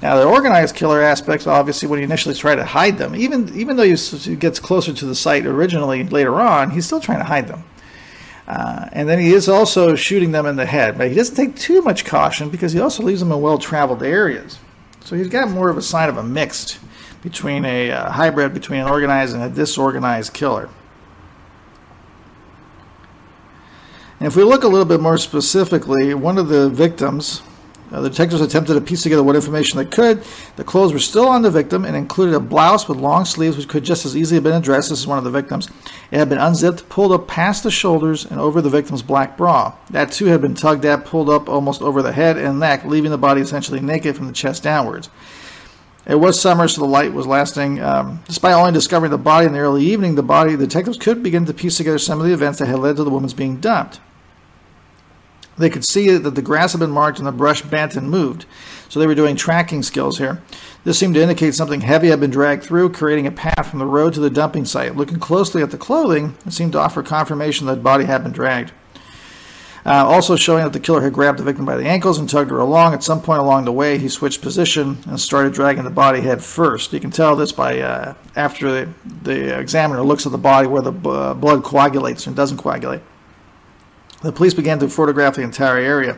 Now, 0.04 0.16
the 0.16 0.28
organized 0.28 0.76
killer 0.76 1.02
aspects, 1.02 1.48
obviously, 1.48 1.88
when 1.88 1.98
he 1.98 2.06
initially 2.06 2.36
tried 2.36 2.58
to 2.58 2.66
hide 2.66 3.00
them, 3.00 3.16
even 3.16 3.52
even 3.58 3.78
though 3.78 3.96
he 3.96 4.36
gets 4.36 4.60
closer 4.60 4.94
to 4.94 5.06
the 5.08 5.16
site 5.16 5.48
originally 5.48 6.04
later 6.04 6.40
on, 6.40 6.70
he's 6.70 6.86
still 6.86 7.00
trying 7.00 7.18
to 7.18 7.26
hide 7.26 7.48
them. 7.48 7.64
Uh, 8.48 8.88
and 8.92 9.10
then 9.10 9.18
he 9.18 9.34
is 9.34 9.50
also 9.50 9.96
shooting 9.96 10.32
them 10.32 10.46
in 10.46 10.56
the 10.56 10.66
head, 10.66 10.98
but 10.98 11.10
he 11.10 11.16
doesn't 11.16 11.36
take 11.36 11.56
too 11.56 11.82
much 11.82 12.06
caution 12.06 12.50
because 12.50 12.74
he 12.74 12.80
also 12.80 13.02
leaves 13.02 13.20
them 13.20 13.32
in 13.32 13.42
well-traveled 13.42 14.04
areas. 14.04 14.60
So 15.04 15.16
he's 15.16 15.30
got 15.30 15.50
more 15.50 15.70
of 15.70 15.78
a 15.78 15.82
sign 15.82 16.10
of 16.10 16.18
a 16.18 16.24
mixed 16.24 16.80
between 17.24 17.66
a 17.66 17.92
uh, 17.92 18.12
hybrid 18.12 18.54
between 18.54 18.82
an 18.82 18.88
organized 18.88 19.34
and 19.34 19.44
a 19.44 19.50
disorganized 19.50 20.34
killer. 20.34 20.70
And 24.20 24.28
if 24.28 24.36
we 24.36 24.44
look 24.44 24.64
a 24.64 24.68
little 24.68 24.86
bit 24.86 25.02
more 25.02 25.18
specifically, 25.18 26.14
one 26.14 26.38
of 26.38 26.48
the 26.48 26.70
victims, 26.70 27.42
uh, 27.96 28.02
the 28.02 28.10
detectives 28.10 28.42
attempted 28.42 28.74
to 28.74 28.82
piece 28.82 29.04
together 29.04 29.24
what 29.24 29.38
information 29.38 29.78
they 29.78 29.86
could. 29.86 30.22
The 30.58 30.66
clothes 30.66 30.92
were 30.92 31.00
still 31.00 31.30
on 31.30 31.44
the 31.44 31.50
victim 31.50 31.86
and 31.86 31.96
included 31.96 32.36
a 32.36 32.42
blouse 32.42 32.90
with 32.90 32.98
long 32.98 33.24
sleeves, 33.24 33.56
which 33.56 33.70
could 33.70 33.86
just 33.86 34.06
as 34.06 34.18
easily 34.18 34.36
have 34.36 34.44
been 34.44 34.54
a 34.54 34.60
dress. 34.60 34.90
This 34.90 35.00
is 35.00 35.08
one 35.08 35.18
of 35.18 35.24
the 35.24 35.32
victims. 35.32 35.70
It 36.12 36.18
had 36.18 36.28
been 36.28 36.38
unzipped, 36.38 36.90
pulled 36.90 37.14
up 37.14 37.26
past 37.26 37.64
the 37.64 37.72
shoulders, 37.72 38.26
and 38.26 38.38
over 38.38 38.62
the 38.62 38.70
victim's 38.70 39.02
black 39.02 39.38
bra. 39.38 39.76
That 39.92 40.12
too 40.12 40.26
had 40.26 40.42
been 40.42 40.56
tugged 40.56 40.84
at, 40.84 41.06
pulled 41.06 41.30
up 41.30 41.48
almost 41.48 41.82
over 41.82 42.02
the 42.02 42.12
head 42.12 42.38
and 42.38 42.60
neck, 42.60 42.84
leaving 42.84 43.12
the 43.12 43.18
body 43.18 43.40
essentially 43.40 43.80
naked 43.80 44.18
from 44.18 44.28
the 44.28 44.34
chest 44.34 44.62
downwards. 44.62 45.10
It 46.06 46.16
was 46.16 46.40
summer, 46.40 46.68
so 46.68 46.82
the 46.82 46.88
light 46.88 47.14
was 47.14 47.26
lasting. 47.26 47.82
Um, 47.82 48.22
despite 48.28 48.54
only 48.54 48.74
discovering 48.74 49.12
the 49.12 49.18
body 49.18 49.48
in 49.48 49.54
the 49.54 49.60
early 49.60 49.86
evening, 49.86 50.16
the 50.16 50.22
body 50.22 50.56
the 50.56 50.68
detectives 50.68 50.98
could 50.98 51.24
begin 51.24 51.46
to 51.46 51.54
piece 51.54 51.78
together 51.78 51.98
some 51.98 52.20
of 52.20 52.28
the 52.28 52.34
events 52.34 52.60
that 52.60 52.68
had 52.68 52.80
led 52.80 52.98
to 52.98 53.06
the 53.06 53.10
woman's 53.10 53.34
being 53.34 53.62
dumped. 53.62 54.02
They 55.58 55.70
could 55.70 55.86
see 55.86 56.18
that 56.18 56.36
the 56.36 56.42
grass 56.42 56.74
had 56.74 56.80
been 56.80 56.92
marked 56.92 57.18
and 57.18 57.28
the 57.28 57.32
brush 57.32 57.62
bent 57.62 57.96
and 57.96 58.10
moved. 58.10 58.46
So 58.90 59.00
they 59.00 59.08
were 59.08 59.16
doing 59.16 59.36
tracking 59.36 59.84
skills 59.84 60.18
here. 60.18 60.42
This 60.84 61.00
seemed 61.00 61.16
to 61.16 61.22
indicate 61.22 61.56
something 61.56 61.82
heavy 61.82 62.10
had 62.10 62.20
been 62.20 62.30
dragged 62.30 62.64
through, 62.64 62.92
creating 62.92 63.26
a 63.26 63.32
path 63.32 63.70
from 63.70 63.80
the 63.80 63.86
road 63.86 64.14
to 64.14 64.20
the 64.20 64.30
dumping 64.30 64.66
site. 64.66 64.96
Looking 64.96 65.20
closely 65.20 65.64
at 65.64 65.72
the 65.72 65.78
clothing, 65.78 66.38
it 66.46 66.54
seemed 66.54 66.74
to 66.74 66.80
offer 66.80 67.02
confirmation 67.02 67.68
that 67.68 67.76
the 67.76 67.82
body 67.82 68.06
had 68.06 68.24
been 68.24 68.34
dragged. 68.34 68.72
Uh, 69.86 70.04
also 70.04 70.36
showing 70.36 70.64
that 70.64 70.74
the 70.74 70.80
killer 70.80 71.02
had 71.02 71.14
grabbed 71.14 71.38
the 71.38 71.44
victim 71.44 71.64
by 71.64 71.78
the 71.78 71.86
ankles 71.86 72.18
and 72.18 72.28
tugged 72.28 72.50
her 72.50 72.58
along. 72.58 72.94
At 72.94 73.04
some 73.04 73.22
point 73.22 73.40
along 73.40 73.66
the 73.66 73.72
way, 73.72 74.00
he 74.00 74.10
switched 74.10 74.42
position 74.42 74.98
and 75.06 75.20
started 75.20 75.54
dragging 75.54 75.84
the 75.84 75.92
body 75.92 76.22
head 76.22 76.44
first. 76.44 76.92
You 76.92 77.00
can 77.00 77.12
tell 77.12 77.36
this 77.36 77.52
by 77.52 77.80
uh, 77.80 78.16
after 78.36 78.72
the, 78.72 78.94
the 79.22 79.60
examiner 79.60 80.02
looks 80.02 80.26
at 80.26 80.32
the 80.32 80.40
body 80.40 80.68
where 80.68 80.82
the 80.82 80.92
uh, 81.08 81.34
blood 81.36 81.64
coagulates 81.64 82.26
and 82.26 82.36
doesn't 82.36 82.58
coagulate. 82.58 83.02
The 84.22 84.32
police 84.32 84.54
began 84.54 84.80
to 84.80 84.90
photograph 84.90 85.36
the 85.36 85.42
entire 85.42 85.78
area. 85.78 86.18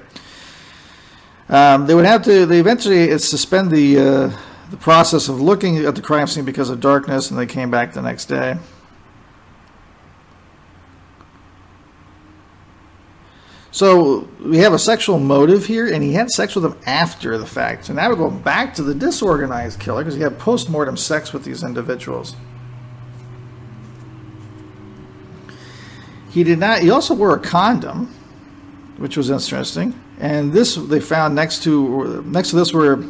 Um, 1.49 1.87
they 1.87 1.95
would 1.95 2.05
have 2.05 2.23
to. 2.23 2.45
They 2.45 2.59
eventually 2.59 3.17
suspend 3.17 3.71
the 3.71 3.99
uh, 3.99 4.37
the 4.69 4.77
process 4.77 5.29
of 5.29 5.41
looking 5.41 5.77
at 5.77 5.95
the 5.95 6.01
crime 6.01 6.27
scene 6.27 6.45
because 6.45 6.69
of 6.69 6.79
darkness, 6.79 7.31
and 7.31 7.39
they 7.39 7.45
came 7.45 7.71
back 7.71 7.93
the 7.93 8.01
next 8.01 8.25
day. 8.25 8.57
So 13.71 14.27
we 14.43 14.57
have 14.57 14.73
a 14.73 14.79
sexual 14.79 15.19
motive 15.19 15.67
here, 15.67 15.85
and 15.85 16.03
he 16.03 16.13
had 16.13 16.31
sex 16.31 16.55
with 16.55 16.63
them 16.63 16.77
after 16.87 17.37
the 17.37 17.45
fact. 17.45 17.85
So 17.85 17.93
now 17.93 18.09
we're 18.09 18.15
going 18.15 18.39
back 18.39 18.73
to 18.75 18.83
the 18.83 18.95
disorganized 18.95 19.79
killer 19.79 20.03
because 20.03 20.15
he 20.15 20.21
had 20.21 20.39
post-mortem 20.39 20.97
sex 20.97 21.31
with 21.31 21.43
these 21.43 21.61
individuals. 21.63 22.35
He 26.37 26.43
did 26.43 26.59
not. 26.59 26.83
He 26.83 26.91
also 26.91 27.15
wore 27.15 27.35
a 27.35 27.39
condom, 27.39 28.13
which 28.97 29.17
was 29.17 29.31
interesting. 29.31 29.99
And 30.19 30.53
this 30.53 30.75
they 30.75 30.99
found 30.99 31.33
next 31.33 31.63
to 31.63 32.21
next 32.27 32.51
to 32.51 32.57
this 32.57 32.71
were 32.71 33.01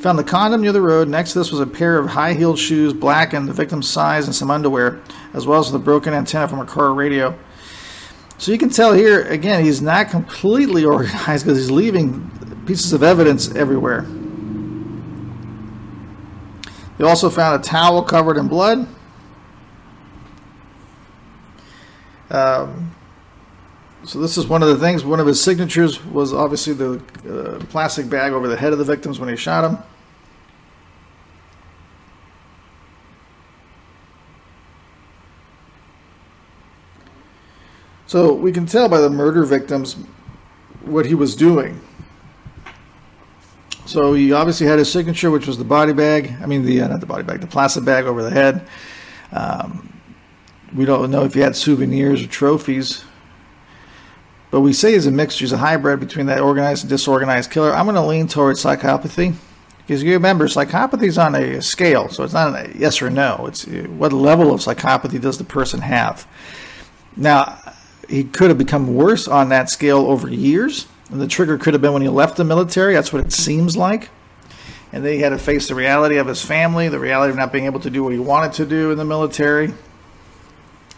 found 0.00 0.18
the 0.18 0.24
condom 0.24 0.60
near 0.60 0.72
the 0.72 0.82
road. 0.82 1.08
Next 1.08 1.32
to 1.32 1.38
this 1.38 1.50
was 1.50 1.60
a 1.60 1.66
pair 1.66 1.96
of 1.96 2.08
high-heeled 2.08 2.58
shoes, 2.58 2.92
black 2.92 3.32
and 3.32 3.48
the 3.48 3.54
victim's 3.54 3.88
size, 3.88 4.26
and 4.26 4.34
some 4.34 4.50
underwear, 4.50 5.00
as 5.32 5.46
well 5.46 5.60
as 5.60 5.72
the 5.72 5.78
broken 5.78 6.12
antenna 6.12 6.46
from 6.46 6.60
a 6.60 6.66
car 6.66 6.92
radio. 6.92 7.34
So 8.36 8.52
you 8.52 8.58
can 8.58 8.68
tell 8.68 8.92
here 8.92 9.22
again 9.28 9.64
he's 9.64 9.80
not 9.80 10.10
completely 10.10 10.84
organized 10.94 11.46
because 11.46 11.56
he's 11.56 11.70
leaving 11.70 12.30
pieces 12.66 12.92
of 12.92 13.02
evidence 13.02 13.50
everywhere. 13.54 14.02
They 16.98 17.04
also 17.06 17.30
found 17.30 17.64
a 17.64 17.64
towel 17.64 18.02
covered 18.02 18.36
in 18.36 18.46
blood. 18.46 18.86
Um, 22.30 22.94
so 24.04 24.18
this 24.18 24.36
is 24.36 24.46
one 24.46 24.62
of 24.62 24.68
the 24.68 24.76
things. 24.76 25.04
One 25.04 25.20
of 25.20 25.26
his 25.26 25.40
signatures 25.40 26.04
was 26.04 26.32
obviously 26.32 26.74
the 26.74 27.02
uh, 27.28 27.64
plastic 27.66 28.08
bag 28.10 28.32
over 28.32 28.48
the 28.48 28.56
head 28.56 28.72
of 28.72 28.78
the 28.78 28.84
victims 28.84 29.18
when 29.18 29.28
he 29.28 29.36
shot 29.36 29.62
them. 29.62 29.82
So 38.06 38.32
we 38.32 38.52
can 38.52 38.66
tell 38.66 38.88
by 38.88 39.00
the 39.00 39.10
murder 39.10 39.44
victims 39.44 39.96
what 40.82 41.06
he 41.06 41.14
was 41.14 41.34
doing. 41.34 41.80
So 43.86 44.14
he 44.14 44.32
obviously 44.32 44.66
had 44.66 44.78
his 44.78 44.90
signature, 44.90 45.30
which 45.30 45.46
was 45.46 45.58
the 45.58 45.64
body 45.64 45.92
bag. 45.92 46.34
I 46.40 46.46
mean, 46.46 46.64
the 46.64 46.82
uh, 46.82 46.88
not 46.88 47.00
the 47.00 47.06
body 47.06 47.22
bag, 47.22 47.40
the 47.40 47.46
plastic 47.46 47.84
bag 47.84 48.04
over 48.04 48.22
the 48.22 48.30
head. 48.30 48.68
Um, 49.32 49.83
we 50.74 50.84
don't 50.84 51.10
know 51.10 51.24
if 51.24 51.34
he 51.34 51.40
had 51.40 51.56
souvenirs 51.56 52.22
or 52.22 52.26
trophies, 52.26 53.04
but 54.50 54.60
we 54.60 54.72
say 54.72 54.92
he's 54.92 55.06
a 55.06 55.10
mixture, 55.10 55.44
he's 55.44 55.52
a 55.52 55.58
hybrid 55.58 56.00
between 56.00 56.26
that 56.26 56.40
organized 56.40 56.84
and 56.84 56.90
disorganized 56.90 57.50
killer. 57.50 57.74
I'm 57.74 57.86
going 57.86 57.96
to 57.96 58.02
lean 58.02 58.28
towards 58.28 58.62
psychopathy 58.62 59.34
because 59.78 60.02
you 60.02 60.12
remember 60.12 60.46
psychopathy 60.46 61.04
is 61.04 61.18
on 61.18 61.34
a 61.34 61.60
scale, 61.60 62.08
so 62.08 62.24
it's 62.24 62.32
not 62.32 62.54
a 62.54 62.72
yes 62.76 63.02
or 63.02 63.10
no. 63.10 63.46
It's 63.46 63.66
what 63.66 64.12
level 64.12 64.52
of 64.52 64.60
psychopathy 64.60 65.20
does 65.20 65.38
the 65.38 65.44
person 65.44 65.80
have. 65.80 66.26
Now, 67.16 67.58
he 68.08 68.24
could 68.24 68.48
have 68.48 68.58
become 68.58 68.94
worse 68.94 69.28
on 69.28 69.48
that 69.50 69.70
scale 69.70 70.06
over 70.06 70.28
years. 70.28 70.86
And 71.10 71.20
the 71.20 71.28
trigger 71.28 71.58
could 71.58 71.74
have 71.74 71.82
been 71.82 71.92
when 71.92 72.02
he 72.02 72.08
left 72.08 72.36
the 72.36 72.44
military. 72.44 72.94
That's 72.94 73.12
what 73.12 73.24
it 73.24 73.32
seems 73.32 73.76
like. 73.76 74.08
And 74.92 75.04
then 75.04 75.12
he 75.12 75.20
had 75.20 75.30
to 75.30 75.38
face 75.38 75.68
the 75.68 75.74
reality 75.74 76.16
of 76.16 76.26
his 76.26 76.42
family, 76.42 76.88
the 76.88 76.98
reality 76.98 77.30
of 77.30 77.36
not 77.36 77.52
being 77.52 77.66
able 77.66 77.80
to 77.80 77.90
do 77.90 78.02
what 78.02 78.12
he 78.12 78.18
wanted 78.18 78.54
to 78.54 78.66
do 78.66 78.90
in 78.90 78.98
the 78.98 79.04
military. 79.04 79.74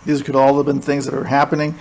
These 0.06 0.22
could 0.22 0.36
all 0.36 0.56
have 0.56 0.66
been 0.66 0.80
things 0.80 1.04
that 1.04 1.14
are 1.14 1.24
happening. 1.24 1.74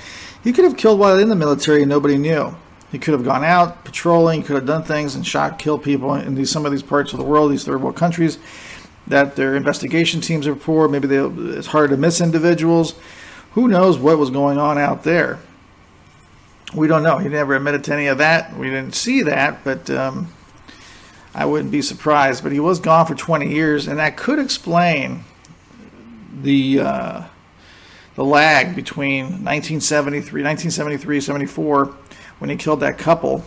He 0.44 0.52
could 0.52 0.66
have 0.66 0.78
killed 0.78 1.00
while 1.00 1.18
in 1.18 1.30
the 1.30 1.36
military 1.36 1.82
and 1.82 1.90
nobody 1.90 2.18
knew. 2.18 2.56
He 2.92 3.00
could 3.00 3.14
have 3.14 3.24
gone 3.24 3.44
out 3.44 3.86
patrolling, 3.86 4.44
could 4.44 4.56
have 4.56 4.66
done 4.66 4.84
things 4.84 5.16
and 5.16 5.26
shot, 5.26 5.58
killed 5.58 5.84
people 5.84 6.14
in 6.14 6.36
these, 6.36 6.52
some 6.52 6.66
of 6.66 6.72
these 6.72 6.84
parts 6.84 7.14
of 7.14 7.20
the 7.20 7.26
world, 7.26 7.52
these 7.52 7.64
third 7.64 7.82
world 7.82 7.96
countries, 7.96 8.38
that 9.08 9.36
their 9.36 9.56
investigation 9.56 10.22
teams 10.22 10.48
are 10.48 10.56
poor. 10.56 10.88
Maybe 10.88 11.08
they, 11.08 11.18
it's 11.58 11.68
hard 11.68 11.90
to 11.92 11.98
miss 11.98 12.20
individuals 12.20 12.96
who 13.56 13.70
knows 13.70 13.98
what 13.98 14.18
was 14.18 14.30
going 14.30 14.58
on 14.58 14.78
out 14.78 15.04
there? 15.04 15.40
We 16.74 16.88
don't 16.88 17.04
know. 17.04 17.20
He 17.20 17.30
never 17.30 17.56
admitted 17.56 17.86
to 17.86 17.94
any 17.94 18.08
of 18.08 18.18
that. 18.18 18.54
We 18.58 18.70
didn't 18.70 18.96
see 18.96 19.22
that, 19.22 19.64
but 19.64 19.90
um, 19.90 20.28
I 21.34 21.46
wouldn't 21.46 21.72
be 21.72 21.82
surprised. 21.82 22.44
But 22.44 22.52
he 22.52 22.60
was 22.60 22.82
gone 22.82 23.06
for 23.06 23.16
20 23.16 23.50
years, 23.50 23.88
and 23.88 23.98
that 23.98 24.18
could 24.18 24.40
explain 24.40 25.24
the 26.42 26.82
uh, 26.82 27.24
the 28.16 28.24
lag 28.24 28.76
between 28.76 29.24
1973, 29.44 30.44
1973, 30.44 31.22
74, 31.22 31.96
when 32.40 32.50
he 32.50 32.56
killed 32.56 32.80
that 32.80 32.98
couple 32.98 33.44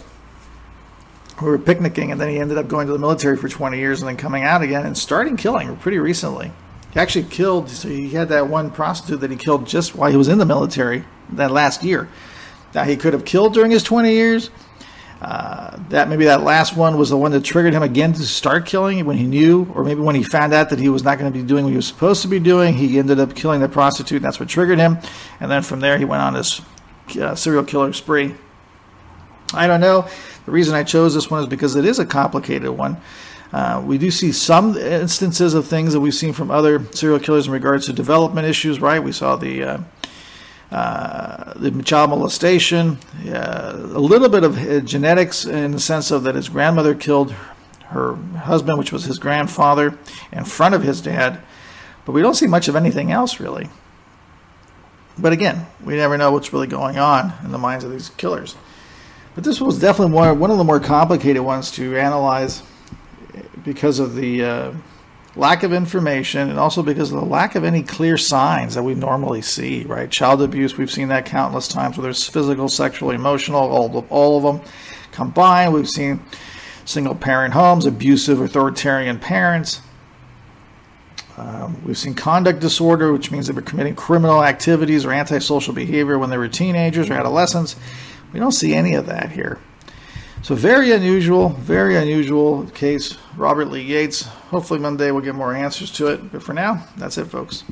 who 1.38 1.46
were 1.46 1.58
picnicking, 1.58 2.10
and 2.10 2.20
then 2.20 2.28
he 2.28 2.38
ended 2.38 2.58
up 2.58 2.68
going 2.68 2.86
to 2.86 2.92
the 2.92 2.98
military 2.98 3.36
for 3.36 3.48
20 3.48 3.78
years 3.78 4.02
and 4.02 4.08
then 4.08 4.16
coming 4.16 4.42
out 4.42 4.62
again 4.62 4.84
and 4.84 4.98
starting 4.98 5.36
killing 5.36 5.76
pretty 5.76 5.98
recently. 5.98 6.50
He 6.92 7.00
actually 7.00 7.24
killed. 7.24 7.70
So 7.70 7.88
he 7.88 8.10
had 8.10 8.28
that 8.30 8.48
one 8.48 8.70
prostitute 8.70 9.20
that 9.20 9.30
he 9.30 9.36
killed 9.36 9.66
just 9.66 9.94
while 9.94 10.10
he 10.10 10.16
was 10.16 10.28
in 10.28 10.38
the 10.38 10.46
military 10.46 11.04
that 11.30 11.50
last 11.50 11.82
year. 11.82 12.08
That 12.72 12.86
he 12.86 12.96
could 12.96 13.12
have 13.12 13.24
killed 13.24 13.54
during 13.54 13.70
his 13.70 13.82
20 13.82 14.12
years. 14.12 14.50
Uh, 15.20 15.76
that 15.88 16.08
maybe 16.08 16.26
that 16.26 16.42
last 16.42 16.76
one 16.76 16.96
was 16.96 17.10
the 17.10 17.16
one 17.16 17.32
that 17.32 17.42
triggered 17.42 17.74
him 17.74 17.82
again 17.82 18.12
to 18.12 18.22
start 18.22 18.66
killing 18.66 19.04
when 19.04 19.16
he 19.16 19.26
knew, 19.26 19.66
or 19.74 19.82
maybe 19.82 20.00
when 20.00 20.14
he 20.14 20.22
found 20.22 20.52
out 20.52 20.70
that 20.70 20.78
he 20.78 20.88
was 20.88 21.02
not 21.02 21.18
going 21.18 21.32
to 21.32 21.36
be 21.36 21.44
doing 21.44 21.64
what 21.64 21.70
he 21.70 21.76
was 21.76 21.88
supposed 21.88 22.22
to 22.22 22.28
be 22.28 22.38
doing, 22.38 22.74
he 22.74 22.98
ended 23.00 23.18
up 23.18 23.34
killing 23.34 23.60
the 23.60 23.68
prostitute. 23.68 24.22
That's 24.22 24.38
what 24.38 24.48
triggered 24.48 24.78
him, 24.78 24.98
and 25.40 25.50
then 25.50 25.62
from 25.62 25.80
there 25.80 25.98
he 25.98 26.04
went 26.04 26.22
on 26.22 26.34
this 26.34 26.62
uh, 27.20 27.34
serial 27.34 27.64
killer 27.64 27.92
spree. 27.92 28.36
I 29.52 29.66
don't 29.66 29.80
know. 29.80 30.06
The 30.44 30.52
reason 30.52 30.74
I 30.74 30.84
chose 30.84 31.14
this 31.14 31.30
one 31.30 31.40
is 31.40 31.48
because 31.48 31.74
it 31.74 31.84
is 31.84 31.98
a 31.98 32.06
complicated 32.06 32.70
one. 32.70 33.00
Uh, 33.52 33.82
we 33.84 33.98
do 33.98 34.10
see 34.10 34.30
some 34.30 34.76
instances 34.76 35.54
of 35.54 35.66
things 35.66 35.94
that 35.94 36.00
we've 36.00 36.14
seen 36.14 36.32
from 36.32 36.50
other 36.50 36.84
serial 36.92 37.18
killers 37.18 37.46
in 37.46 37.52
regards 37.52 37.86
to 37.86 37.92
development 37.92 38.46
issues, 38.46 38.80
right? 38.80 39.02
We 39.02 39.12
saw 39.12 39.36
the 39.36 39.62
uh, 40.70 41.54
the 41.54 41.82
child 41.82 42.10
molestation, 42.10 42.98
uh, 43.26 43.72
a 43.74 44.00
little 44.00 44.28
bit 44.28 44.44
of 44.44 44.84
genetics 44.84 45.44
in 45.44 45.72
the 45.72 45.80
sense 45.80 46.10
of 46.10 46.24
that 46.24 46.34
his 46.34 46.48
grandmother 46.48 46.94
killed 46.94 47.32
her 47.88 48.16
husband, 48.16 48.78
which 48.78 48.92
was 48.92 49.04
his 49.04 49.18
grandfather, 49.18 49.98
in 50.30 50.44
front 50.44 50.74
of 50.74 50.82
his 50.82 51.00
dad, 51.00 51.40
but 52.04 52.12
we 52.12 52.20
don't 52.20 52.34
see 52.34 52.46
much 52.46 52.68
of 52.68 52.76
anything 52.76 53.10
else 53.10 53.40
really. 53.40 53.68
But 55.18 55.32
again, 55.32 55.66
we 55.82 55.96
never 55.96 56.16
know 56.16 56.30
what's 56.32 56.52
really 56.52 56.66
going 56.66 56.98
on 56.98 57.32
in 57.42 57.50
the 57.50 57.58
minds 57.58 57.84
of 57.84 57.90
these 57.90 58.10
killers. 58.10 58.54
But 59.34 59.44
this 59.44 59.60
was 59.60 59.78
definitely 59.78 60.14
one 60.14 60.50
of 60.50 60.58
the 60.58 60.64
more 60.64 60.80
complicated 60.80 61.42
ones 61.42 61.70
to 61.72 61.96
analyze 61.96 62.62
because 63.64 63.98
of 63.98 64.14
the 64.14 64.44
uh, 64.44 64.72
lack 65.38 65.62
of 65.62 65.72
information 65.72 66.50
and 66.50 66.58
also 66.58 66.82
because 66.82 67.12
of 67.12 67.20
the 67.20 67.26
lack 67.26 67.54
of 67.54 67.64
any 67.64 67.82
clear 67.82 68.18
signs 68.18 68.74
that 68.74 68.82
we 68.82 68.94
normally 68.94 69.40
see, 69.40 69.84
right? 69.84 70.10
Child 70.10 70.42
abuse, 70.42 70.76
we've 70.76 70.90
seen 70.90 71.08
that 71.08 71.24
countless 71.24 71.68
times, 71.68 71.96
whether 71.96 72.10
it's 72.10 72.28
physical, 72.28 72.68
sexual, 72.68 73.10
emotional, 73.10 73.60
all 73.60 73.96
of, 73.96 74.12
all 74.12 74.36
of 74.36 74.42
them 74.42 74.68
combined. 75.12 75.72
We've 75.72 75.88
seen 75.88 76.20
single 76.84 77.14
parent 77.14 77.54
homes, 77.54 77.86
abusive 77.86 78.40
authoritarian 78.40 79.18
parents. 79.18 79.80
Um, 81.36 81.80
we've 81.84 81.96
seen 81.96 82.14
conduct 82.14 82.58
disorder, 82.58 83.12
which 83.12 83.30
means 83.30 83.46
they 83.46 83.52
were 83.52 83.62
committing 83.62 83.94
criminal 83.94 84.42
activities 84.42 85.04
or 85.04 85.12
antisocial 85.12 85.72
behavior 85.72 86.18
when 86.18 86.30
they 86.30 86.38
were 86.38 86.48
teenagers 86.48 87.10
or 87.10 87.14
adolescents. 87.14 87.76
We 88.32 88.40
don't 88.40 88.52
see 88.52 88.74
any 88.74 88.94
of 88.94 89.06
that 89.06 89.30
here. 89.30 89.60
So 90.42 90.54
very 90.54 90.92
unusual, 90.92 91.50
very 91.50 91.96
unusual 91.96 92.64
case. 92.70 93.18
Robert 93.36 93.66
Lee 93.66 93.82
Yates. 93.82 94.22
Hopefully 94.50 94.80
Monday 94.80 95.10
we'll 95.10 95.22
get 95.22 95.34
more 95.34 95.54
answers 95.54 95.90
to 95.92 96.06
it. 96.08 96.32
But 96.32 96.42
for 96.42 96.54
now, 96.54 96.86
that's 96.96 97.18
it, 97.18 97.26
folks. 97.26 97.64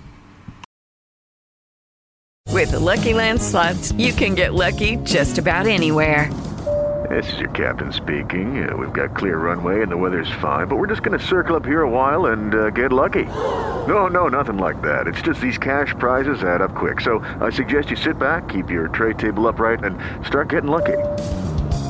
With 2.50 2.70
the 2.70 2.81
Lucky 2.81 3.12
Land 3.12 3.40
slots, 3.40 3.92
you 3.92 4.12
can 4.12 4.35
get 4.35 4.55
lucky 4.55 4.96
just 5.05 5.38
about 5.38 5.66
anywhere. 5.66 6.33
This 7.11 7.33
is 7.35 7.38
your 7.38 7.50
captain 7.50 7.92
speaking. 7.92 8.68
Uh, 8.68 8.76
we've 8.76 8.92
got 8.92 9.14
clear 9.14 9.38
runway 9.38 9.83
and 9.83 9.92
the 9.92 9.96
weather's 9.96 10.31
fine, 10.40 10.66
but 10.66 10.76
we're 10.76 10.88
just 10.88 11.02
going 11.02 11.16
to 11.16 11.24
circle 11.24 11.55
up 11.55 11.64
here 11.64 11.83
a 11.83 11.88
while 11.88 12.26
and 12.26 12.55
uh, 12.55 12.70
get 12.70 12.92
lucky. 12.92 13.24
No, 13.24 14.09
no, 14.09 14.29
nothing 14.29 14.57
like 14.57 14.83
that. 14.83 15.07
It's 15.07 15.22
just 15.22 15.40
these 15.40 15.59
cash 15.59 15.94
prizes 15.98 16.42
add 16.42 16.62
up 16.62 16.74
quick. 16.74 17.00
So 17.00 17.20
I 17.40 17.50
suggest 17.50 17.90
you 17.90 17.96
sit 17.96 18.18
back, 18.18 18.48
keep 18.48 18.70
your 18.70 18.88
tray 18.88 19.12
table 19.12 19.46
upright, 19.46 19.85
and 19.85 19.96
start 20.26 20.48
getting 20.48 20.70
lucky. 20.70 20.96